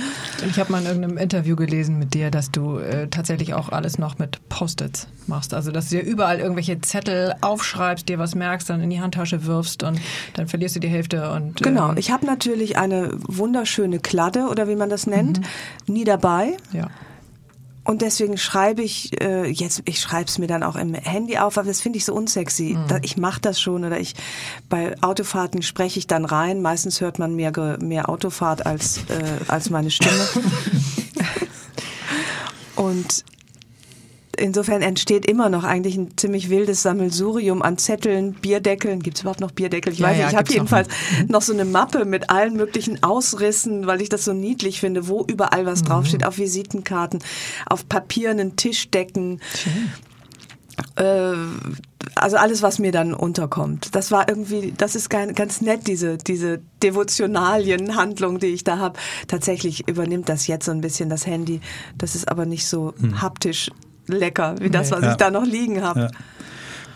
[0.49, 3.97] Ich habe mal in irgendeinem Interview gelesen mit dir, dass du äh, tatsächlich auch alles
[3.97, 5.53] noch mit Post-its machst.
[5.53, 9.45] Also dass du dir überall irgendwelche Zettel aufschreibst, dir was merkst, dann in die Handtasche
[9.45, 9.99] wirfst und
[10.36, 11.32] dann verlierst du die Hälfte.
[11.32, 15.93] Und, äh genau, ich habe natürlich eine wunderschöne Kladde oder wie man das nennt, mhm.
[15.93, 16.58] nie dabei.
[16.71, 16.88] Ja.
[17.83, 21.57] Und deswegen schreibe ich äh, jetzt, ich schreibe es mir dann auch im Handy auf,
[21.57, 22.77] aber das finde ich so unsexy.
[22.77, 22.99] Mhm.
[23.01, 24.15] ich mache das schon oder ich
[24.69, 26.61] bei Autofahrten spreche ich dann rein.
[26.61, 30.27] Meistens hört man mehr mehr Autofahrt als äh, als meine Stimme.
[32.75, 33.23] Und
[34.37, 39.01] insofern entsteht immer noch eigentlich ein ziemlich wildes Sammelsurium an Zetteln, Bierdeckeln.
[39.01, 39.93] Gibt es überhaupt noch Bierdeckel?
[39.93, 40.23] Ich ja, weiß nicht.
[40.23, 40.87] Ja, ich habe jedenfalls
[41.21, 45.07] noch, noch, so eine Mappe mit allen möglichen Ausrissen, weil ich das so niedlich finde,
[45.07, 45.87] wo überall was mhm.
[45.87, 47.19] draufsteht, auf Visitenkarten,
[47.65, 49.39] auf papierenden Tischdecken.
[49.55, 49.91] Schön.
[50.95, 51.35] Äh,
[52.15, 53.95] also alles, was mir dann unterkommt.
[53.95, 58.99] Das war irgendwie, das ist ganz nett, diese, diese Devotionalienhandlung, die ich da habe.
[59.27, 61.61] Tatsächlich übernimmt das jetzt so ein bisschen das Handy.
[61.97, 63.21] Das ist aber nicht so hm.
[63.21, 63.69] haptisch
[64.07, 65.11] lecker, wie das, was ja.
[65.11, 65.99] ich da noch liegen habe.
[65.99, 66.11] Ja.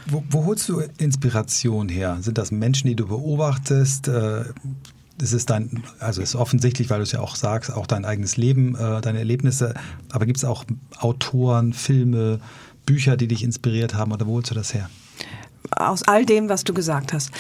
[0.10, 2.18] Wo, wo, holst du Inspiration her?
[2.22, 4.08] Sind das Menschen, die du beobachtest?
[4.08, 4.46] Äh,
[5.20, 8.76] ist dein, also ist offensichtlich, weil du es ja auch sagst, auch dein eigenes Leben,
[8.76, 9.74] äh, deine Erlebnisse.
[10.12, 10.64] Aber gibt es auch
[11.00, 12.40] Autoren, Filme,
[12.86, 14.90] Bücher, die dich inspiriert haben oder wo holst du das her?
[15.72, 17.32] Aus all dem, was du gesagt hast.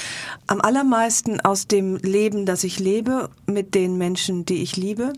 [0.47, 5.13] Am allermeisten aus dem Leben, das ich lebe, mit den Menschen, die ich liebe.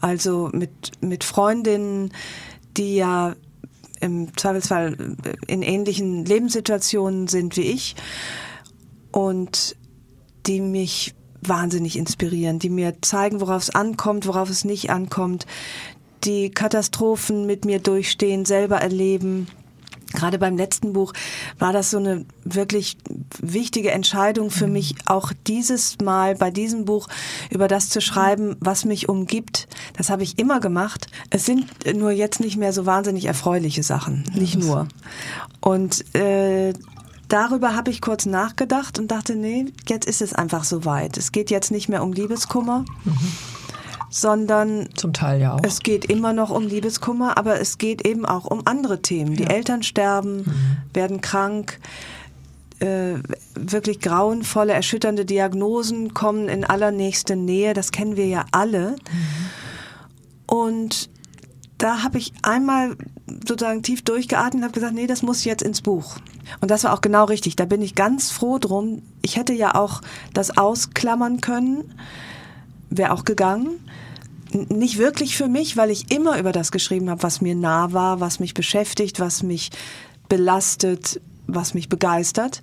[0.00, 2.12] Also mit, mit Freundinnen,
[2.76, 3.34] die ja
[4.02, 7.94] im Zweifelsfall in ähnlichen Lebenssituationen sind wie ich
[9.12, 9.76] und
[10.46, 15.46] die mich wahnsinnig inspirieren, die mir zeigen, worauf es ankommt, worauf es nicht ankommt,
[16.24, 19.48] die Katastrophen mit mir durchstehen, selber erleben.
[20.12, 21.12] Gerade beim letzten Buch
[21.58, 22.98] war das so eine wirklich
[23.40, 24.72] wichtige Entscheidung für mhm.
[24.74, 27.08] mich, auch dieses Mal bei diesem Buch
[27.50, 29.68] über das zu schreiben, was mich umgibt.
[29.96, 31.06] Das habe ich immer gemacht.
[31.30, 34.88] Es sind nur jetzt nicht mehr so wahnsinnig erfreuliche Sachen, nicht nur.
[35.60, 36.72] Und äh,
[37.28, 41.16] darüber habe ich kurz nachgedacht und dachte, nee, jetzt ist es einfach so weit.
[41.16, 42.84] Es geht jetzt nicht mehr um Liebeskummer.
[43.04, 43.51] Mhm
[44.12, 45.60] sondern zum Teil ja auch.
[45.62, 49.36] Es geht immer noch um Liebeskummer, aber es geht eben auch um andere Themen.
[49.36, 49.48] Die ja.
[49.48, 50.76] Eltern sterben, mhm.
[50.92, 51.80] werden krank,
[52.80, 53.14] äh,
[53.54, 57.72] wirklich grauenvolle, erschütternde Diagnosen kommen in allernächste Nähe.
[57.72, 58.90] Das kennen wir ja alle.
[58.90, 60.54] Mhm.
[60.54, 61.10] Und
[61.78, 62.96] da habe ich einmal
[63.48, 66.16] sozusagen tief durchgeatmet und habe gesagt, nee, das muss jetzt ins Buch.
[66.60, 67.56] Und das war auch genau richtig.
[67.56, 69.00] Da bin ich ganz froh drum.
[69.22, 70.02] Ich hätte ja auch
[70.34, 71.94] das ausklammern können,
[72.96, 73.80] wäre auch gegangen.
[74.52, 78.20] Nicht wirklich für mich, weil ich immer über das geschrieben habe, was mir nah war,
[78.20, 79.70] was mich beschäftigt, was mich
[80.28, 82.60] belastet, was mich begeistert.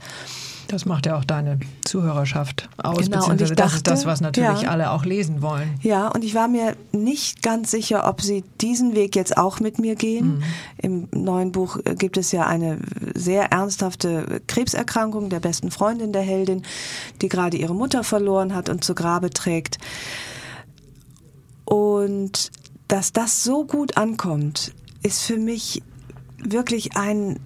[0.70, 4.70] Das macht ja auch deine Zuhörerschaft aus, genau, beziehungsweise das ist das, was natürlich ja,
[4.70, 5.80] alle auch lesen wollen.
[5.82, 9.80] Ja, und ich war mir nicht ganz sicher, ob sie diesen Weg jetzt auch mit
[9.80, 10.38] mir gehen.
[10.38, 10.44] Mhm.
[10.78, 12.78] Im neuen Buch gibt es ja eine
[13.16, 16.62] sehr ernsthafte Krebserkrankung der besten Freundin der Heldin,
[17.24, 19.80] die gerade ihre Mutter verloren hat und zu Grabe trägt.
[21.66, 22.52] Und
[22.88, 25.82] dass das so gut ankommt, ist für mich
[26.38, 27.40] wirklich ein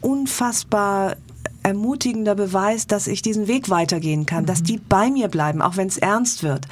[0.00, 1.16] unfassbar
[1.62, 4.46] ermutigender Beweis, dass ich diesen Weg weitergehen kann, mhm.
[4.46, 6.66] dass die bei mir bleiben, auch wenn es ernst wird.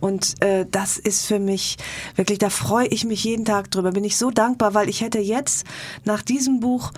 [0.00, 1.76] Und äh, das ist für mich
[2.16, 3.92] wirklich, da freue ich mich jeden Tag drüber.
[3.92, 5.66] Bin ich so dankbar, weil ich hätte jetzt
[6.04, 6.92] nach diesem Buch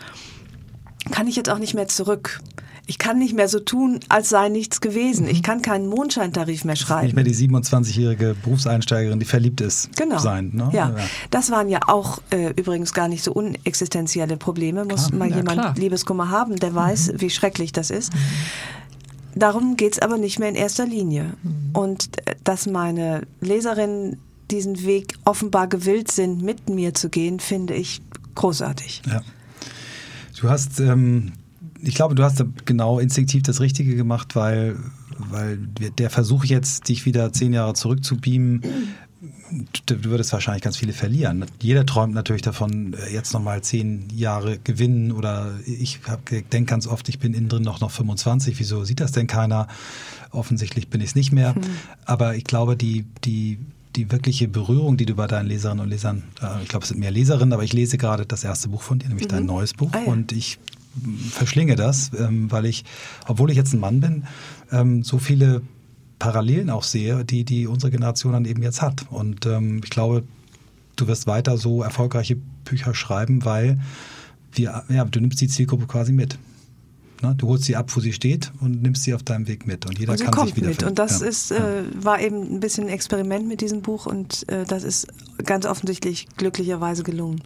[1.10, 2.40] kann ich jetzt auch nicht mehr zurück
[2.86, 5.28] ich kann nicht mehr so tun, als sei nichts gewesen.
[5.28, 5.42] Ich mhm.
[5.42, 7.06] kann keinen Mondscheintarif mehr schreiben.
[7.06, 10.18] Nicht mehr die 27-jährige Berufseinsteigerin, die verliebt ist, genau.
[10.18, 10.50] sein.
[10.52, 10.68] Ne?
[10.72, 10.90] Ja.
[10.90, 11.04] ja.
[11.30, 14.84] das waren ja auch äh, übrigens gar nicht so unexistenzielle Probleme.
[14.84, 15.18] Muss klar.
[15.18, 15.74] mal ja, jemand klar.
[15.76, 17.20] Liebeskummer haben, der weiß, mhm.
[17.20, 18.12] wie schrecklich das ist.
[18.12, 18.18] Mhm.
[19.34, 21.34] Darum geht's aber nicht mehr in erster Linie.
[21.42, 21.70] Mhm.
[21.72, 24.18] Und äh, dass meine Leserinnen
[24.50, 28.02] diesen Weg offenbar gewillt sind, mit mir zu gehen, finde ich
[28.34, 29.02] großartig.
[29.06, 29.22] Ja.
[30.38, 31.32] Du hast ähm,
[31.82, 34.76] ich glaube, du hast genau instinktiv das Richtige gemacht, weil,
[35.18, 38.62] weil der Versuch jetzt, dich wieder zehn Jahre zurückzubeamen,
[39.86, 41.44] du würdest wahrscheinlich ganz viele verlieren.
[41.60, 47.18] Jeder träumt natürlich davon, jetzt nochmal zehn Jahre gewinnen oder ich denke ganz oft, ich
[47.18, 48.58] bin innen drin noch, noch 25.
[48.58, 49.68] Wieso sieht das denn keiner?
[50.30, 51.54] Offensichtlich bin ich es nicht mehr.
[51.54, 51.62] Hm.
[52.04, 53.58] Aber ich glaube, die, die,
[53.96, 57.00] die wirkliche Berührung, die du bei deinen Leserinnen und Lesern, äh, ich glaube, es sind
[57.00, 59.32] mehr Leserinnen, aber ich lese gerade das erste Buch von dir, nämlich mhm.
[59.32, 59.90] dein neues Buch.
[59.92, 60.10] Ah, ja.
[60.10, 60.58] Und ich
[61.30, 62.84] verschlinge das, ähm, weil ich,
[63.26, 64.24] obwohl ich jetzt ein Mann bin,
[64.70, 65.62] ähm, so viele
[66.18, 69.06] Parallelen auch sehe, die, die unsere Generation dann eben jetzt hat.
[69.10, 70.22] Und ähm, ich glaube,
[70.96, 73.80] du wirst weiter so erfolgreiche Bücher schreiben, weil
[74.52, 76.38] wir, ja, du nimmst die Zielgruppe quasi mit.
[77.22, 77.34] Ne?
[77.36, 79.86] Du holst sie ab, wo sie steht und nimmst sie auf deinem Weg mit.
[79.86, 80.82] Und jeder und kann sich wieder mit.
[80.82, 81.26] Und das ja.
[81.26, 85.06] ist, äh, war eben ein bisschen ein Experiment mit diesem Buch und äh, das ist
[85.44, 87.42] ganz offensichtlich glücklicherweise gelungen.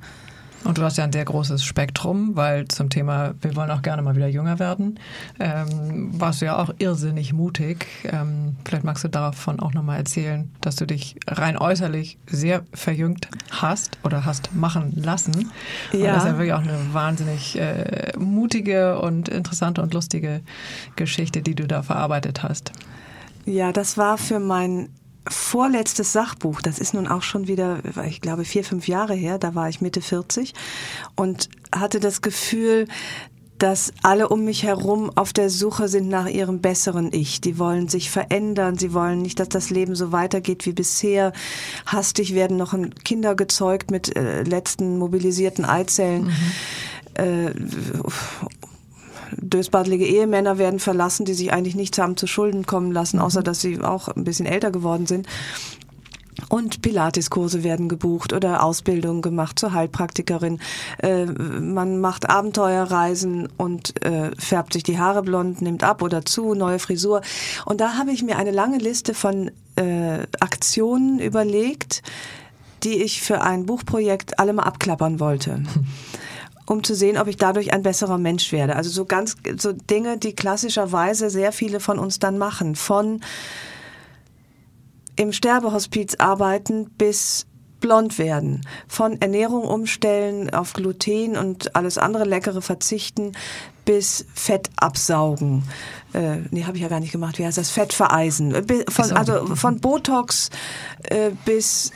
[0.64, 4.02] Und du hast ja ein sehr großes Spektrum, weil zum Thema, wir wollen auch gerne
[4.02, 4.98] mal wieder jünger werden,
[5.38, 7.86] ähm, warst du ja auch irrsinnig mutig.
[8.04, 13.28] Ähm, vielleicht magst du davon auch nochmal erzählen, dass du dich rein äußerlich sehr verjüngt
[13.50, 15.52] hast oder hast machen lassen.
[15.92, 15.98] Ja.
[15.98, 20.40] Und das ist ja wirklich auch eine wahnsinnig äh, mutige und interessante und lustige
[20.96, 22.72] Geschichte, die du da verarbeitet hast.
[23.44, 24.88] Ja, das war für mein
[25.28, 29.54] vorletztes Sachbuch, das ist nun auch schon wieder, ich glaube, vier, fünf Jahre her, da
[29.54, 30.54] war ich Mitte 40
[31.14, 32.86] und hatte das Gefühl,
[33.58, 37.40] dass alle um mich herum auf der Suche sind nach ihrem besseren Ich.
[37.40, 41.32] Die wollen sich verändern, sie wollen nicht, dass das Leben so weitergeht wie bisher.
[41.86, 46.24] Hastig werden noch Kinder gezeugt mit äh, letzten mobilisierten Eizellen.
[46.24, 46.32] Mhm.
[47.14, 47.50] Äh,
[49.32, 53.44] dösbadelige Ehemänner werden verlassen, die sich eigentlich nichts haben zu Schulden kommen lassen, außer mhm.
[53.44, 55.26] dass sie auch ein bisschen älter geworden sind.
[56.48, 60.60] Und Pilates-Kurse werden gebucht oder Ausbildung gemacht zur Heilpraktikerin.
[60.98, 66.54] Äh, man macht Abenteuerreisen und äh, färbt sich die Haare blond, nimmt ab oder zu,
[66.54, 67.22] neue Frisur.
[67.64, 72.02] Und da habe ich mir eine lange Liste von äh, Aktionen überlegt,
[72.84, 75.62] die ich für ein Buchprojekt alle mal abklappern wollte.
[76.66, 78.76] um zu sehen, ob ich dadurch ein besserer Mensch werde.
[78.76, 83.20] Also so ganz so Dinge, die klassischerweise sehr viele von uns dann machen, von
[85.16, 87.46] im Sterbehospiz arbeiten bis
[87.80, 93.32] blond werden, von Ernährung umstellen auf Gluten und alles andere Leckere verzichten
[93.84, 95.62] bis Fett absaugen.
[96.12, 97.38] Äh, nee, habe ich ja gar nicht gemacht.
[97.38, 97.70] Wie heißt das?
[97.70, 98.54] Fett vereisen.
[98.88, 100.50] Von, also von Botox
[101.04, 101.92] äh, bis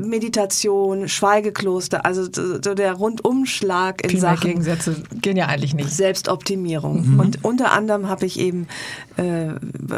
[0.00, 5.90] Meditation, Schweigekloster, also so der Rundumschlag in Viel Sachen Gegensätze gehen ja eigentlich nicht.
[5.90, 7.14] Selbstoptimierung.
[7.14, 7.20] Mhm.
[7.20, 8.68] Und unter anderem habe ich eben
[9.16, 9.48] äh,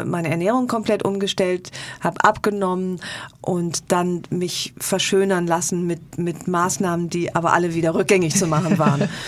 [0.05, 2.99] meine Ernährung komplett umgestellt, habe abgenommen
[3.41, 8.77] und dann mich verschönern lassen mit, mit Maßnahmen, die aber alle wieder rückgängig zu machen
[8.77, 9.09] waren.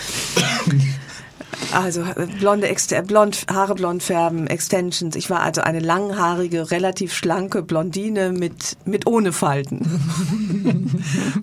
[1.72, 5.16] Also äh, blonde Ex blond, Haare blond färben, Extensions.
[5.16, 9.80] Ich war also eine langhaarige, relativ schlanke Blondine mit, mit ohne Falten.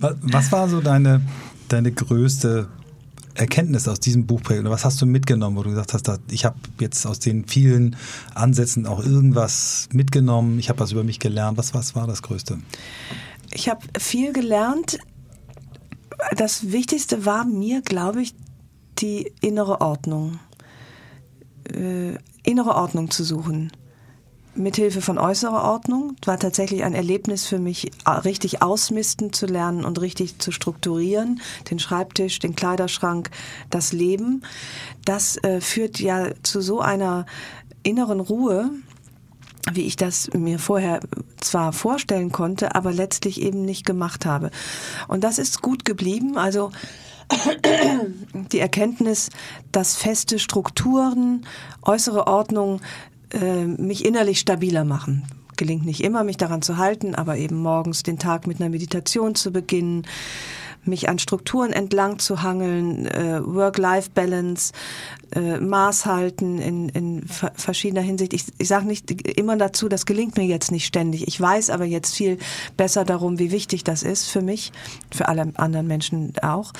[0.00, 1.20] Was war so deine,
[1.68, 2.68] deine größte
[3.34, 4.64] Erkenntnis aus diesem Buchprojekt?
[4.64, 7.96] Oder was hast du mitgenommen, wo du gesagt hast, ich habe jetzt aus den vielen
[8.34, 11.56] Ansätzen auch irgendwas mitgenommen, ich habe was über mich gelernt.
[11.58, 12.58] Was, was war das Größte?
[13.52, 14.98] Ich habe viel gelernt.
[16.36, 18.34] Das Wichtigste war mir, glaube ich,
[18.98, 20.38] die innere Ordnung.
[21.64, 23.72] Äh, innere Ordnung zu suchen.
[24.54, 30.00] Mithilfe von äußerer Ordnung war tatsächlich ein Erlebnis für mich, richtig ausmisten zu lernen und
[30.00, 31.40] richtig zu strukturieren.
[31.70, 33.30] Den Schreibtisch, den Kleiderschrank,
[33.70, 34.42] das Leben.
[35.04, 37.24] Das äh, führt ja zu so einer
[37.82, 38.70] inneren Ruhe,
[39.72, 41.00] wie ich das mir vorher
[41.40, 44.50] zwar vorstellen konnte, aber letztlich eben nicht gemacht habe.
[45.08, 46.36] Und das ist gut geblieben.
[46.36, 46.72] Also
[48.52, 49.30] die Erkenntnis,
[49.70, 51.46] dass feste Strukturen,
[51.82, 52.80] äußere Ordnung
[53.32, 55.24] äh, mich innerlich stabiler machen.
[55.56, 59.34] Gelingt nicht immer, mich daran zu halten, aber eben morgens den Tag mit einer Meditation
[59.34, 60.06] zu beginnen,
[60.84, 64.72] mich an Strukturen entlang zu hangeln, äh, Work-Life-Balance,
[65.34, 68.32] äh, Maß halten in, in verschiedener Hinsicht.
[68.32, 71.26] Ich, ich sage nicht immer dazu, das gelingt mir jetzt nicht ständig.
[71.26, 72.38] Ich weiß aber jetzt viel
[72.76, 74.72] besser darum, wie wichtig das ist für mich,
[75.10, 76.72] für alle anderen Menschen auch.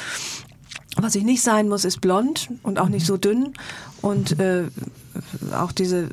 [0.97, 3.55] Was ich nicht sein muss, ist blond und auch nicht so dünn.
[4.03, 4.65] Und äh,
[5.55, 6.11] auch diese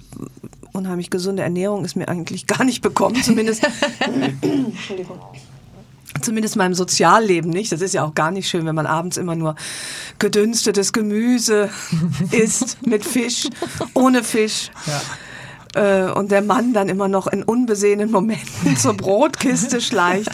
[0.71, 3.63] unheimlich gesunde Ernährung ist mir eigentlich gar nicht bekommen, zumindest.
[4.41, 5.19] Entschuldigung
[6.21, 7.71] zumindest meinem Sozialleben nicht.
[7.71, 9.55] Das ist ja auch gar nicht schön, wenn man abends immer nur
[10.17, 11.69] gedünstetes Gemüse
[12.31, 13.47] isst mit Fisch,
[13.93, 14.71] ohne Fisch.
[14.85, 16.07] Ja.
[16.07, 20.31] Äh, und der Mann dann immer noch in unbesehenen Momenten zur Brotkiste schleicht.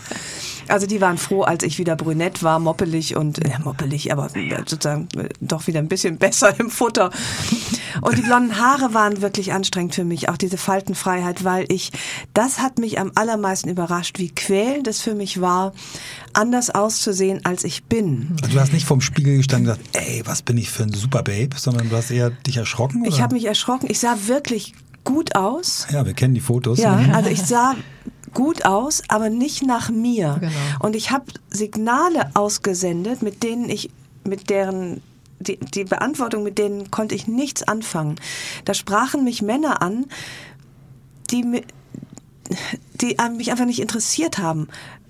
[0.68, 5.08] Also die waren froh, als ich wieder brünett war, moppelig und äh, moppelig, aber sozusagen
[5.18, 7.12] äh, doch wieder ein bisschen besser im Futter.
[8.02, 11.92] Und die blonden Haare waren wirklich anstrengend für mich, auch diese Faltenfreiheit, weil ich,
[12.34, 15.74] das hat mich am allermeisten überrascht, wie quälend es für mich war,
[16.34, 18.36] anders auszusehen, als ich bin.
[18.42, 20.94] Also du hast nicht vorm Spiegel gestanden und gesagt, ey, was bin ich für ein
[20.94, 23.02] super Babe, sondern du hast eher dich erschrocken?
[23.02, 23.10] Oder?
[23.10, 23.88] Ich habe mich erschrocken.
[23.90, 24.74] Ich sah wirklich
[25.06, 25.88] gut aus.
[25.92, 26.80] Ja, wir kennen die Fotos.
[26.80, 27.76] Ja, also ich sah
[28.36, 30.38] gut aus, aber nicht nach mir.
[30.40, 30.52] Genau.
[30.80, 33.90] Und ich habe Signale ausgesendet, mit denen ich,
[34.24, 35.02] mit deren
[35.40, 38.16] die, die Beantwortung, mit denen konnte ich nichts anfangen.
[38.66, 40.06] Da sprachen mich Männer an,
[41.32, 41.64] die,
[43.02, 44.68] die mich einfach nicht interessiert haben.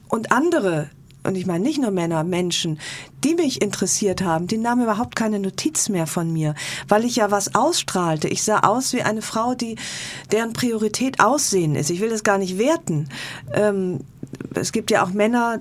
[0.07, 0.89] Und andere,
[1.25, 2.79] und ich meine nicht nur Männer, Menschen,
[3.23, 6.55] die mich interessiert haben, die nahmen überhaupt keine Notiz mehr von mir,
[6.87, 8.27] weil ich ja was ausstrahlte.
[8.27, 9.75] Ich sah aus wie eine Frau, die
[10.31, 11.89] deren Priorität Aussehen ist.
[11.89, 13.09] Ich will das gar nicht werten.
[13.53, 14.01] Ähm,
[14.53, 15.59] es gibt ja auch Männer,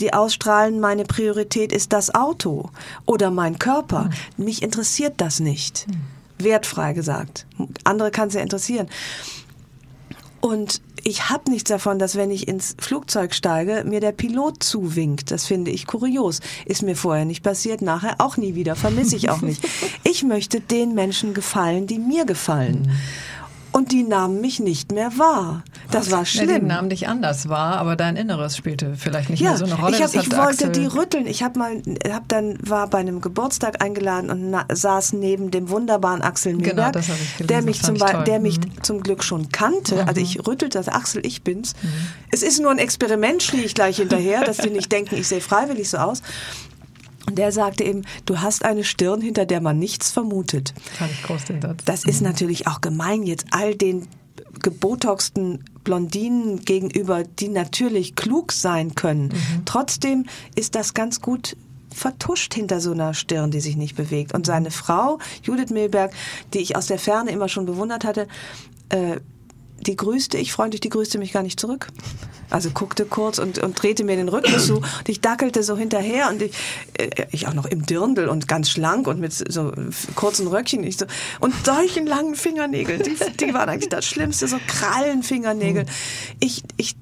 [0.00, 2.70] die ausstrahlen, meine Priorität ist das Auto
[3.06, 4.10] oder mein Körper.
[4.36, 4.44] Mhm.
[4.44, 5.86] Mich interessiert das nicht.
[5.88, 6.44] Mhm.
[6.44, 7.46] Wertfrei gesagt.
[7.84, 8.88] Andere kann es ja interessieren.
[10.40, 15.30] Und ich habe nichts davon, dass wenn ich ins Flugzeug steige, mir der Pilot zuwinkt.
[15.30, 16.40] Das finde ich kurios.
[16.64, 18.76] Ist mir vorher nicht passiert, nachher auch nie wieder.
[18.76, 19.62] Vermisse ich auch nicht.
[20.04, 22.90] Ich möchte den Menschen gefallen, die mir gefallen.
[23.72, 25.62] Und die nahmen mich nicht mehr wahr.
[25.90, 26.50] Das war schlimm.
[26.50, 29.64] Ja, die nahmen dich anders wahr, aber dein Inneres spielte vielleicht nicht ja, mehr so
[29.64, 29.96] eine Rolle.
[29.96, 31.26] Ich, hab, ich wollte Axel die rütteln.
[31.26, 35.70] Ich habe mal, hab dann war bei einem Geburtstag eingeladen und na, saß neben dem
[35.70, 38.82] wunderbaren Axel genau, das ich gelesen, der mich zum der mich mhm.
[38.82, 39.96] zum Glück schon kannte.
[39.96, 40.08] Mhm.
[40.08, 41.74] Also ich rüttelte, das Axel, ich bin's.
[41.82, 41.88] Mhm.
[42.30, 45.40] Es ist nur ein Experiment, schrie ich gleich hinterher, dass die nicht denken, ich sehe
[45.40, 46.22] freiwillig so aus.
[47.28, 50.74] Und der sagte eben, du hast eine Stirn, hinter der man nichts vermutet.
[50.94, 51.84] Fand ich groß den Satz.
[51.84, 54.08] Das ist natürlich auch gemein, jetzt all den
[54.62, 59.28] gebotoxten Blondinen gegenüber, die natürlich klug sein können.
[59.28, 59.64] Mhm.
[59.64, 61.56] Trotzdem ist das ganz gut
[61.94, 64.34] vertuscht hinter so einer Stirn, die sich nicht bewegt.
[64.34, 66.12] Und seine Frau, Judith Milberg,
[66.54, 68.28] die ich aus der Ferne immer schon bewundert hatte,
[68.90, 69.20] äh,
[69.88, 71.88] die grüßte ich freundlich, die grüßte mich gar nicht zurück.
[72.50, 76.28] Also guckte kurz und, und drehte mir den Rücken zu und ich dackelte so hinterher
[76.30, 76.52] und ich,
[76.98, 79.72] äh, ich auch noch im Dirndl und ganz schlank und mit so
[80.14, 80.84] kurzen Röckchen.
[80.84, 81.06] Ich so,
[81.40, 85.86] und solchen langen Fingernägeln, die, die waren eigentlich das Schlimmste, so Krallenfingernägel.
[86.38, 86.94] Ich, ich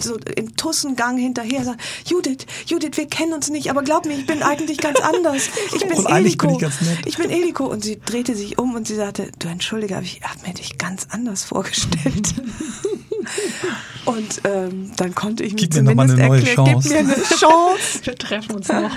[0.00, 4.26] so im Tussengang hinterher sagt, Judith, Judith, wir kennen uns nicht, aber glaub mir, ich
[4.26, 5.50] bin eigentlich ganz anders.
[5.74, 6.56] Ich bin und Eliko.
[6.56, 7.66] Bin ich, ich, bin Eliko.
[7.66, 10.78] Und sie drehte sich um und sie sagte, du entschuldige, aber ich habe mir dich
[10.78, 12.34] ganz anders vorgestellt.
[14.06, 18.00] und ähm, dann konnte ich mir zumindest mir erklären, gib mir eine Chance.
[18.02, 18.90] Wir treffen uns nochmal.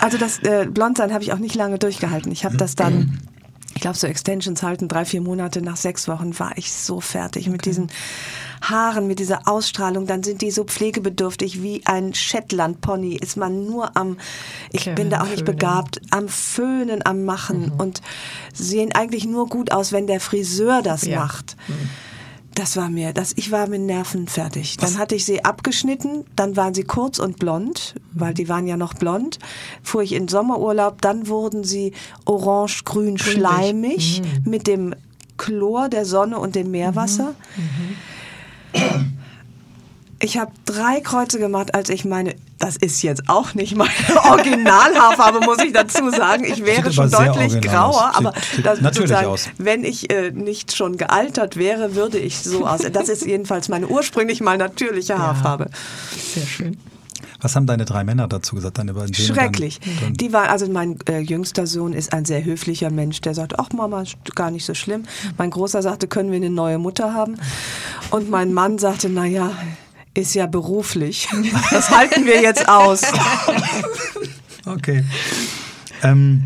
[0.00, 2.32] Also das äh, Blondsein habe ich auch nicht lange durchgehalten.
[2.32, 3.20] Ich habe das dann
[3.76, 5.60] ich glaube, so Extensions halten drei, vier Monate.
[5.60, 7.50] Nach sechs Wochen war ich so fertig okay.
[7.50, 7.90] mit diesen
[8.62, 10.06] Haaren, mit dieser Ausstrahlung.
[10.06, 13.16] Dann sind die so pflegebedürftig wie ein Shetland-Pony.
[13.16, 14.18] Ist man nur am,
[14.72, 15.44] ich Kevin bin da auch nicht Föhnen.
[15.44, 17.72] begabt, am Föhnen, am Machen.
[17.74, 17.80] Mhm.
[17.80, 18.02] Und
[18.52, 21.20] sehen eigentlich nur gut aus, wenn der Friseur das ja.
[21.20, 21.56] macht.
[21.68, 21.90] Mhm
[22.56, 24.78] das war mir, das, ich war mit Nerven fertig.
[24.78, 28.78] Dann hatte ich sie abgeschnitten, dann waren sie kurz und blond, weil die waren ja
[28.78, 29.38] noch blond.
[29.82, 31.92] Fuhr ich in Sommerurlaub, dann wurden sie
[32.24, 34.50] orange-grün schleimig mhm.
[34.50, 34.94] mit dem
[35.36, 37.34] Chlor der Sonne und dem Meerwasser.
[37.56, 37.62] Mhm.
[37.62, 37.96] Mhm.
[40.18, 43.90] Ich habe drei Kreuze gemacht, als ich meine, das ist jetzt auch nicht meine
[44.30, 46.44] Originalhaarfarbe, muss ich dazu sagen.
[46.44, 48.16] Ich wäre schon deutlich grauer, aus.
[48.16, 49.50] aber sieht, natürlich aus.
[49.58, 52.94] wenn ich äh, nicht schon gealtert wäre, würde ich so aussehen.
[52.94, 55.68] Das ist jedenfalls meine ursprünglich mal natürliche Haarfarbe.
[55.70, 56.78] Ja, sehr schön.
[57.40, 58.78] Was haben deine drei Männer dazu gesagt?
[58.78, 59.80] Deine beiden Schrecklich.
[59.80, 63.34] Dann, dann die war, also mein äh, jüngster Sohn ist ein sehr höflicher Mensch, der
[63.34, 65.04] sagt, ach Mama, gar nicht so schlimm.
[65.36, 67.36] Mein Großer sagte, können wir eine neue Mutter haben?
[68.10, 69.52] Und mein Mann sagte, na ja,
[70.14, 71.28] ist ja beruflich.
[71.70, 73.02] Das halten wir jetzt aus.
[74.68, 75.04] Okay.
[76.02, 76.42] Ähm,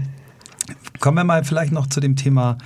[1.00, 2.58] kommen wir mal vielleicht noch zu dem Thema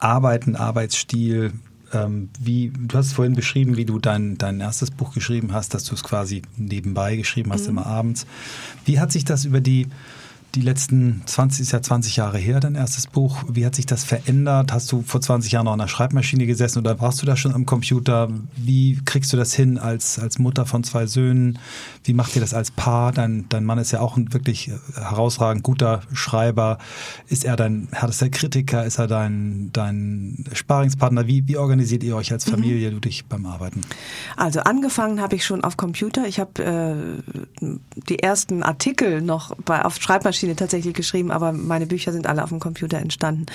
[0.00, 1.52] Arbeiten, Arbeitsstil.
[1.92, 5.84] Ähm, wie, du hast vorhin beschrieben, wie du dein, dein erstes Buch geschrieben hast, dass
[5.84, 7.70] du es quasi nebenbei geschrieben hast, mhm.
[7.70, 8.26] immer abends.
[8.84, 9.86] Wie hat sich das über die
[10.54, 13.44] die letzten 20, ist ja 20 Jahre her, dein erstes Buch.
[13.48, 14.72] Wie hat sich das verändert?
[14.72, 17.52] Hast du vor 20 Jahren noch an der Schreibmaschine gesessen oder warst du da schon
[17.52, 18.30] am Computer?
[18.56, 21.58] Wie kriegst du das hin als, als Mutter von zwei Söhnen?
[22.04, 23.12] Wie macht ihr das als Paar?
[23.12, 26.78] Dein, dein Mann ist ja auch ein wirklich herausragend guter Schreiber.
[27.28, 28.84] Ist er dein härtester Kritiker?
[28.84, 31.26] Ist er dein, dein Sparingspartner?
[31.26, 32.52] Wie, wie organisiert ihr euch als mhm.
[32.52, 32.94] Familie, mhm.
[32.94, 33.82] du dich beim Arbeiten?
[34.36, 36.26] Also angefangen habe ich schon auf Computer.
[36.26, 37.20] Ich habe
[37.60, 37.76] äh,
[38.08, 42.42] die ersten Artikel noch bei, auf Schreibmaschine Schreibmaschine tatsächlich geschrieben, aber meine Bücher sind alle
[42.42, 43.46] auf dem Computer entstanden.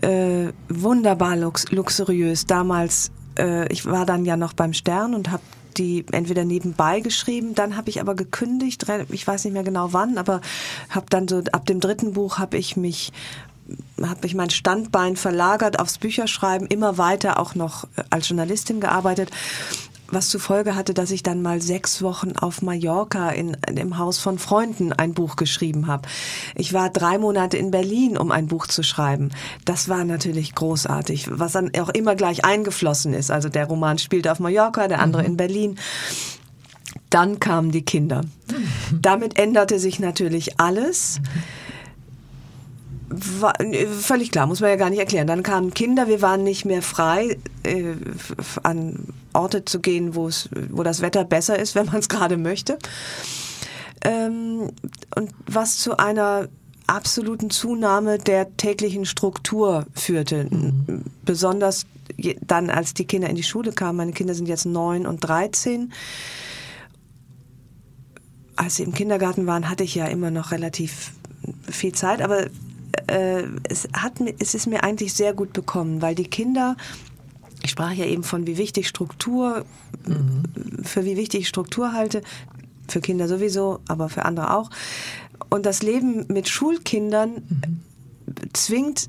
[0.00, 2.46] Äh, wunderbar lux luxuriös.
[2.46, 5.42] Damals, äh, ich war dann ja noch beim Stern und habe
[5.76, 10.18] die entweder nebenbei geschrieben, dann habe ich aber gekündigt, ich weiß nicht mehr genau wann,
[10.18, 10.42] aber
[10.90, 13.10] habe dann so ab dem dritten Buch habe ich mich
[14.02, 19.30] habe ich mein Standbein verlagert aufs Bücherschreiben, immer weiter auch noch als Journalistin gearbeitet
[20.12, 23.98] was zur Folge hatte, dass ich dann mal sechs Wochen auf Mallorca in, in im
[23.98, 26.08] Haus von Freunden ein Buch geschrieben habe.
[26.54, 29.30] Ich war drei Monate in Berlin, um ein Buch zu schreiben.
[29.64, 33.30] Das war natürlich großartig, was dann auch immer gleich eingeflossen ist.
[33.30, 35.28] Also der Roman spielt auf Mallorca, der andere mhm.
[35.28, 35.78] in Berlin.
[37.10, 38.22] Dann kamen die Kinder.
[39.00, 41.20] Damit änderte sich natürlich alles.
[41.20, 41.61] Mhm
[43.40, 43.54] war,
[44.00, 45.26] völlig klar, muss man ja gar nicht erklären.
[45.26, 47.94] Dann kamen Kinder, wir waren nicht mehr frei, äh,
[48.62, 52.36] an Orte zu gehen, wo es, wo das Wetter besser ist, wenn man es gerade
[52.36, 52.78] möchte.
[54.04, 54.70] Ähm,
[55.14, 56.48] und was zu einer
[56.86, 60.46] absoluten Zunahme der täglichen Struktur führte.
[60.50, 61.04] Mhm.
[61.24, 61.86] Besonders
[62.40, 63.96] dann, als die Kinder in die Schule kamen.
[63.96, 65.92] Meine Kinder sind jetzt neun und dreizehn.
[68.56, 71.12] Als sie im Kindergarten waren, hatte ich ja immer noch relativ
[71.70, 72.46] viel Zeit, aber
[73.06, 76.76] äh, es, hat, es ist mir eigentlich sehr gut bekommen, weil die Kinder
[77.62, 79.64] ich sprach ja eben von, wie wichtig Struktur,
[80.06, 80.42] mhm.
[80.82, 82.22] für wie wichtig ich Struktur halte,
[82.88, 84.70] für Kinder sowieso, aber für andere auch.
[85.48, 87.80] Und das Leben mit Schulkindern mhm.
[88.52, 89.08] zwingt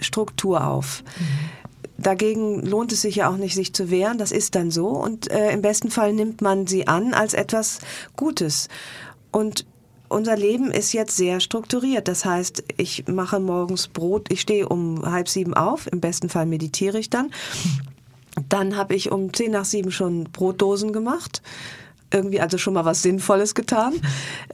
[0.00, 1.04] Struktur auf.
[1.18, 2.02] Mhm.
[2.02, 4.16] Dagegen lohnt es sich ja auch nicht, sich zu wehren.
[4.16, 4.88] Das ist dann so.
[4.88, 7.80] Und äh, im besten Fall nimmt man sie an als etwas
[8.16, 8.68] Gutes.
[9.30, 9.66] Und
[10.10, 12.08] unser Leben ist jetzt sehr strukturiert.
[12.08, 16.46] Das heißt, ich mache morgens Brot, ich stehe um halb sieben auf, im besten Fall
[16.46, 17.30] meditiere ich dann.
[18.48, 21.42] Dann habe ich um zehn nach sieben schon Brotdosen gemacht.
[22.12, 23.94] Irgendwie also schon mal was Sinnvolles getan.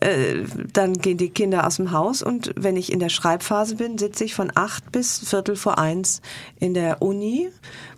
[0.01, 0.45] Äh,
[0.75, 4.25] dann gehen die Kinder aus dem Haus und wenn ich in der Schreibphase bin, sitze
[4.25, 6.21] ich von acht bis Viertel vor eins
[6.61, 7.49] in der Uni,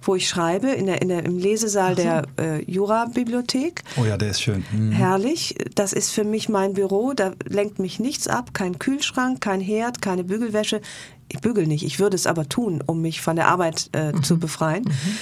[0.02, 2.02] wo ich schreibe, in der, in der, im Lesesaal so.
[2.02, 3.82] der äh, Jura-Bibliothek.
[4.00, 4.64] Oh ja, der ist schön.
[4.70, 4.92] Mhm.
[4.92, 5.56] Herrlich.
[5.74, 7.14] Das ist für mich mein Büro.
[7.14, 8.54] Da lenkt mich nichts ab.
[8.54, 10.80] Kein Kühlschrank, kein Herd, keine Bügelwäsche.
[11.28, 11.84] Ich bügel nicht.
[11.84, 14.22] Ich würde es aber tun, um mich von der Arbeit äh, mhm.
[14.22, 14.84] zu befreien.
[14.84, 15.18] Mhm.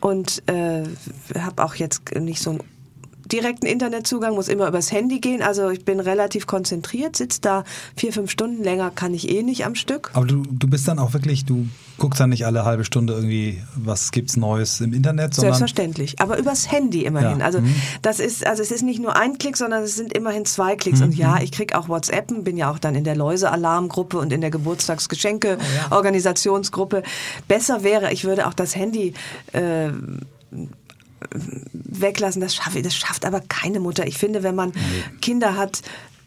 [0.00, 0.82] Und äh,
[1.38, 2.60] habe auch jetzt nicht so ein
[3.32, 5.42] direkten Internetzugang, muss immer übers Handy gehen.
[5.42, 7.64] Also ich bin relativ konzentriert, sitze da
[7.96, 10.10] vier, fünf Stunden länger kann ich eh nicht am Stück.
[10.14, 11.68] Aber du, du bist dann auch wirklich, du
[11.98, 16.38] guckst dann nicht alle halbe Stunde irgendwie, was gibt's Neues im Internet, sondern Selbstverständlich, aber
[16.38, 17.40] übers Handy immerhin.
[17.40, 17.46] Ja.
[17.46, 17.74] Also mhm.
[18.02, 21.00] das ist, also es ist nicht nur ein Klick, sondern es sind immerhin zwei Klicks.
[21.00, 21.06] Mhm.
[21.06, 24.40] Und ja, ich krieg auch WhatsApp, bin ja auch dann in der Läuse-Alarmgruppe und in
[24.40, 27.02] der Geburtstagsgeschenke-Organisationsgruppe.
[27.48, 29.14] Besser wäre, ich würde auch das Handy
[29.52, 29.88] äh,
[31.72, 34.06] weglassen, das schaffe das schafft aber keine Mutter.
[34.06, 34.72] Ich finde, wenn man.
[35.20, 35.82] Kinder hat,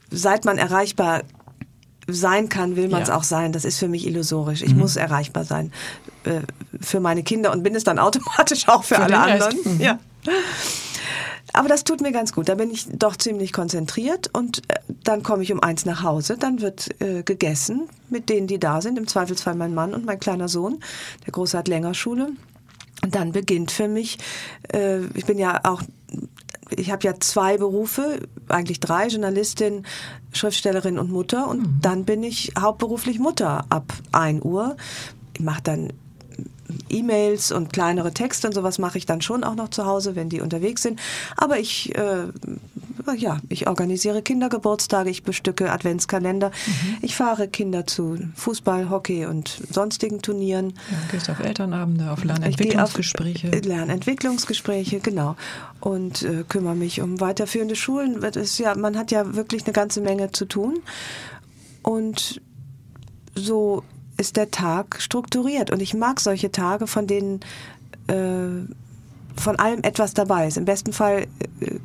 [0.09, 1.23] seit man erreichbar
[2.07, 3.15] sein kann, will man es ja.
[3.15, 3.51] auch sein.
[3.51, 4.61] Das ist für mich illusorisch.
[4.61, 4.79] Ich mhm.
[4.79, 5.71] muss erreichbar sein
[6.23, 6.41] äh,
[6.81, 9.57] für meine Kinder und bin es dann automatisch auch für, für alle anderen.
[9.63, 9.81] Mhm.
[9.81, 9.99] Ja.
[11.53, 12.47] Aber das tut mir ganz gut.
[12.47, 16.37] Da bin ich doch ziemlich konzentriert und äh, dann komme ich um eins nach Hause.
[16.37, 18.97] Dann wird äh, gegessen mit denen, die da sind.
[18.97, 20.79] Im Zweifelsfall mein Mann und mein kleiner Sohn.
[21.25, 22.29] Der Große hat Längerschule.
[23.01, 24.17] Und dann beginnt für mich,
[24.73, 25.81] äh, ich bin ja auch,
[26.69, 29.85] ich habe ja zwei Berufe, eigentlich drei, Journalistin,
[30.33, 31.47] Schriftstellerin und Mutter.
[31.47, 31.79] Und mhm.
[31.81, 34.75] dann bin ich hauptberuflich Mutter ab 1 Uhr.
[35.33, 35.93] Ich mache dann
[36.89, 40.29] E-Mails und kleinere Texte und sowas mache ich dann schon auch noch zu Hause, wenn
[40.29, 40.99] die unterwegs sind.
[41.35, 42.27] Aber ich, äh,
[43.15, 46.97] ja, ich organisiere Kindergeburtstage, ich bestücke Adventskalender, mhm.
[47.01, 50.73] ich fahre Kinder zu Fußball, Hockey und sonstigen Turnieren.
[50.91, 53.49] Ja, gehst auf Elternabende, auf Lernentwicklungsgespräche.
[53.49, 55.35] Auf Lernentwicklungsgespräche, genau.
[55.79, 58.21] Und äh, kümmere mich um weiterführende Schulen.
[58.21, 60.79] Das ist ja, man hat ja wirklich eine ganze Menge zu tun.
[61.83, 62.41] Und
[63.35, 63.83] so
[64.17, 65.71] ist der Tag strukturiert.
[65.71, 67.39] Und ich mag solche Tage, von denen
[68.07, 68.65] äh,
[69.35, 70.57] von allem etwas dabei ist.
[70.57, 71.27] Im besten Fall
[71.61, 71.79] äh,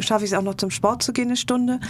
[0.00, 1.80] schaffe ich es auch noch zum Sport zu gehen, eine Stunde.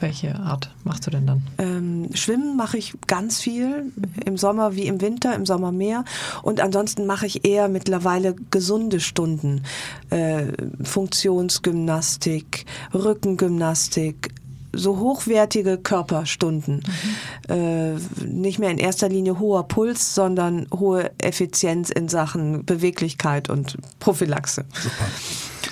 [0.00, 1.42] Welche Art machst du denn dann?
[1.56, 3.92] Ähm, Schwimmen mache ich ganz viel,
[4.24, 6.04] im Sommer wie im Winter, im Sommer mehr.
[6.42, 9.62] Und ansonsten mache ich eher mittlerweile gesunde Stunden.
[10.10, 10.46] Äh,
[10.82, 14.34] Funktionsgymnastik, Rückengymnastik,
[14.72, 16.82] so hochwertige Körperstunden.
[17.48, 17.54] Mhm.
[17.54, 17.94] Äh,
[18.26, 24.64] nicht mehr in erster Linie hoher Puls, sondern hohe Effizienz in Sachen Beweglichkeit und Prophylaxe.
[24.72, 25.06] Super.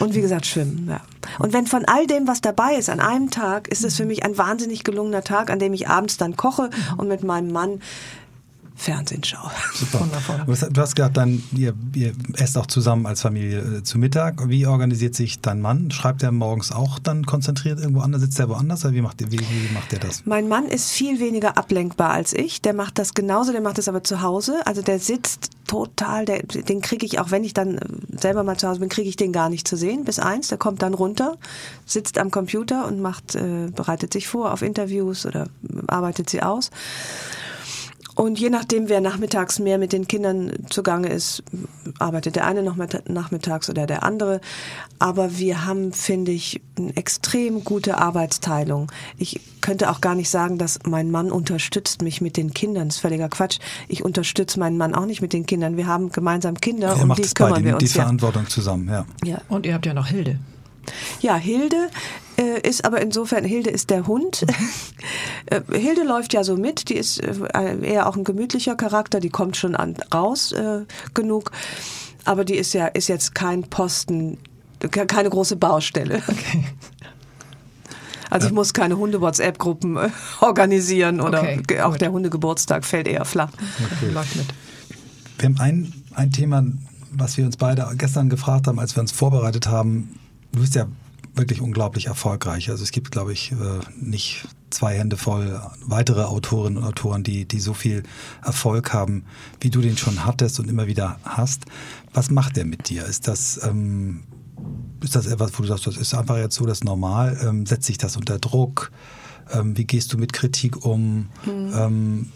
[0.01, 0.87] Und wie gesagt, Schwimmen.
[0.89, 1.01] Ja.
[1.39, 4.25] Und wenn von all dem, was dabei ist, an einem Tag, ist es für mich
[4.25, 7.81] ein wahnsinnig gelungener Tag, an dem ich abends dann koche und mit meinem Mann
[8.75, 9.51] Fernsehen schaue.
[9.75, 10.01] Super.
[10.01, 10.45] Wundervoll.
[10.73, 14.49] Du hast gesagt, dann, ihr, ihr esst auch zusammen als Familie äh, zu Mittag.
[14.49, 15.91] Wie organisiert sich dein Mann?
[15.91, 18.23] Schreibt er morgens auch dann konzentriert irgendwo anders?
[18.23, 18.85] Sitzt er woanders?
[18.85, 20.25] Oder wie macht, wie, wie macht er das?
[20.27, 22.63] Mein Mann ist viel weniger ablenkbar als ich.
[22.63, 24.61] Der macht das genauso, der macht das aber zu Hause.
[24.65, 27.79] Also der sitzt total, der, den kriege ich, auch wenn ich dann
[28.11, 30.49] selber mal zu Hause bin, kriege ich den gar nicht zu sehen bis eins.
[30.49, 31.37] Der kommt dann runter,
[31.87, 35.49] sitzt am Computer und macht, äh, bereitet sich vor auf Interviews oder
[35.87, 36.71] arbeitet sie aus.
[38.23, 41.43] Und je nachdem, wer nachmittags mehr mit den Kindern zugange ist,
[41.99, 44.41] arbeitet der eine noch nachmittags oder der andere.
[45.01, 48.93] Aber wir haben, finde ich, eine extrem gute Arbeitsteilung.
[49.19, 52.91] Ich könnte auch gar nicht sagen, dass mein Mann unterstützt mich mit den Kindern.
[52.91, 53.59] Das ist völliger Quatsch.
[53.89, 55.77] Ich unterstütze meinen Mann auch nicht mit den Kindern.
[55.77, 57.83] Wir haben gemeinsam Kinder er und die kümmern beide, wir uns.
[57.83, 58.49] Die Verantwortung ja.
[58.49, 59.05] zusammen, ja.
[59.25, 59.41] ja.
[59.49, 60.39] Und ihr habt ja noch Hilde.
[61.21, 61.89] Ja, Hilde
[62.63, 64.45] ist aber insofern, Hilde ist der Hund.
[65.47, 69.31] äh, Hilde läuft ja so mit, die ist äh, eher auch ein gemütlicher Charakter, die
[69.31, 71.53] kommt schon an, raus äh, genug.
[72.25, 74.39] Aber die ist ja, ist jetzt kein Posten,
[74.91, 76.23] keine große Baustelle.
[76.27, 76.65] Okay.
[78.31, 80.09] Also ich muss keine Hunde-WhatsApp-Gruppen äh,
[80.41, 82.01] organisieren oder okay, auch gut.
[82.01, 83.51] der Hundegeburtstag fällt eher flach.
[84.01, 84.11] Okay.
[85.39, 86.65] Wir haben ein, ein Thema,
[87.11, 90.19] was wir uns beide gestern gefragt haben, als wir uns vorbereitet haben.
[90.53, 90.87] Du bist ja
[91.35, 92.71] wirklich unglaublich erfolgreich.
[92.71, 93.57] Also es gibt, glaube ich, äh,
[93.99, 98.03] nicht zwei Hände voll weitere Autorinnen und Autoren, die, die so viel
[98.45, 99.25] Erfolg haben,
[99.61, 101.65] wie du den schon hattest und immer wieder hast.
[102.13, 103.05] Was macht der mit dir?
[103.05, 104.25] Ist das, ähm,
[105.03, 107.39] ist das etwas, wo du sagst, das ist einfach jetzt so das Normal?
[107.43, 108.91] Ähm, setzt sich das unter Druck?
[109.53, 111.29] Ähm, wie gehst du mit Kritik um?
[111.45, 112.31] Mhm.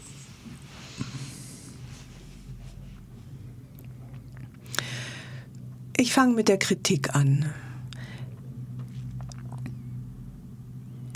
[5.98, 7.46] Ich fange mit der Kritik an.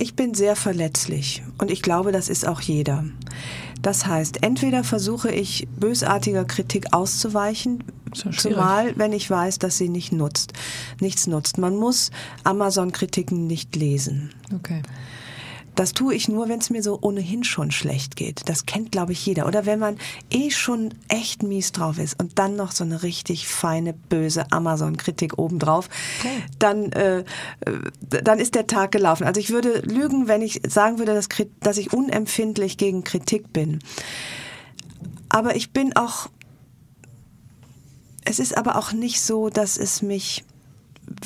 [0.00, 3.04] Ich bin sehr verletzlich und ich glaube, das ist auch jeder.
[3.82, 7.84] Das heißt, entweder versuche ich bösartiger Kritik auszuweichen,
[8.14, 10.54] zumal wenn ich weiß, dass sie nicht nutzt,
[11.00, 11.58] nichts nutzt.
[11.58, 12.12] Man muss
[12.44, 14.30] Amazon-Kritiken nicht lesen.
[14.54, 14.80] Okay.
[15.74, 18.48] Das tue ich nur, wenn es mir so ohnehin schon schlecht geht.
[18.48, 19.46] Das kennt, glaube ich, jeder.
[19.46, 19.98] Oder wenn man
[20.30, 25.38] eh schon echt mies drauf ist und dann noch so eine richtig feine, böse Amazon-Kritik
[25.38, 26.42] obendrauf, okay.
[26.58, 27.24] dann, äh,
[28.08, 29.24] dann ist der Tag gelaufen.
[29.24, 31.28] Also ich würde lügen, wenn ich sagen würde, dass,
[31.60, 33.78] dass ich unempfindlich gegen Kritik bin.
[35.28, 36.28] Aber ich bin auch,
[38.24, 40.44] es ist aber auch nicht so, dass es mich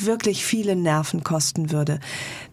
[0.02, 2.00] wirklich viele Nerven kosten würde.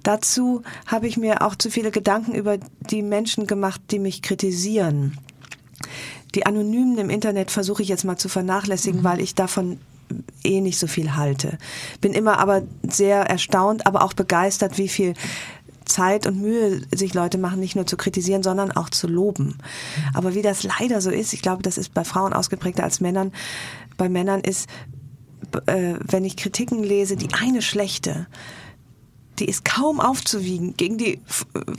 [0.03, 2.57] Dazu habe ich mir auch zu viele Gedanken über
[2.89, 5.17] die Menschen gemacht, die mich kritisieren.
[6.35, 9.05] Die Anonymen im Internet versuche ich jetzt mal zu vernachlässigen, mhm.
[9.05, 9.79] weil ich davon
[10.43, 11.57] eh nicht so viel halte.
[12.01, 15.13] Bin immer aber sehr erstaunt, aber auch begeistert, wie viel
[15.85, 19.45] Zeit und Mühe sich Leute machen, nicht nur zu kritisieren, sondern auch zu loben.
[19.47, 20.03] Mhm.
[20.13, 23.31] Aber wie das leider so ist, ich glaube, das ist bei Frauen ausgeprägter als Männern,
[23.97, 24.69] bei Männern ist,
[25.65, 28.27] äh, wenn ich Kritiken lese, die eine schlechte,
[29.39, 31.19] die ist kaum aufzuwiegen gegen die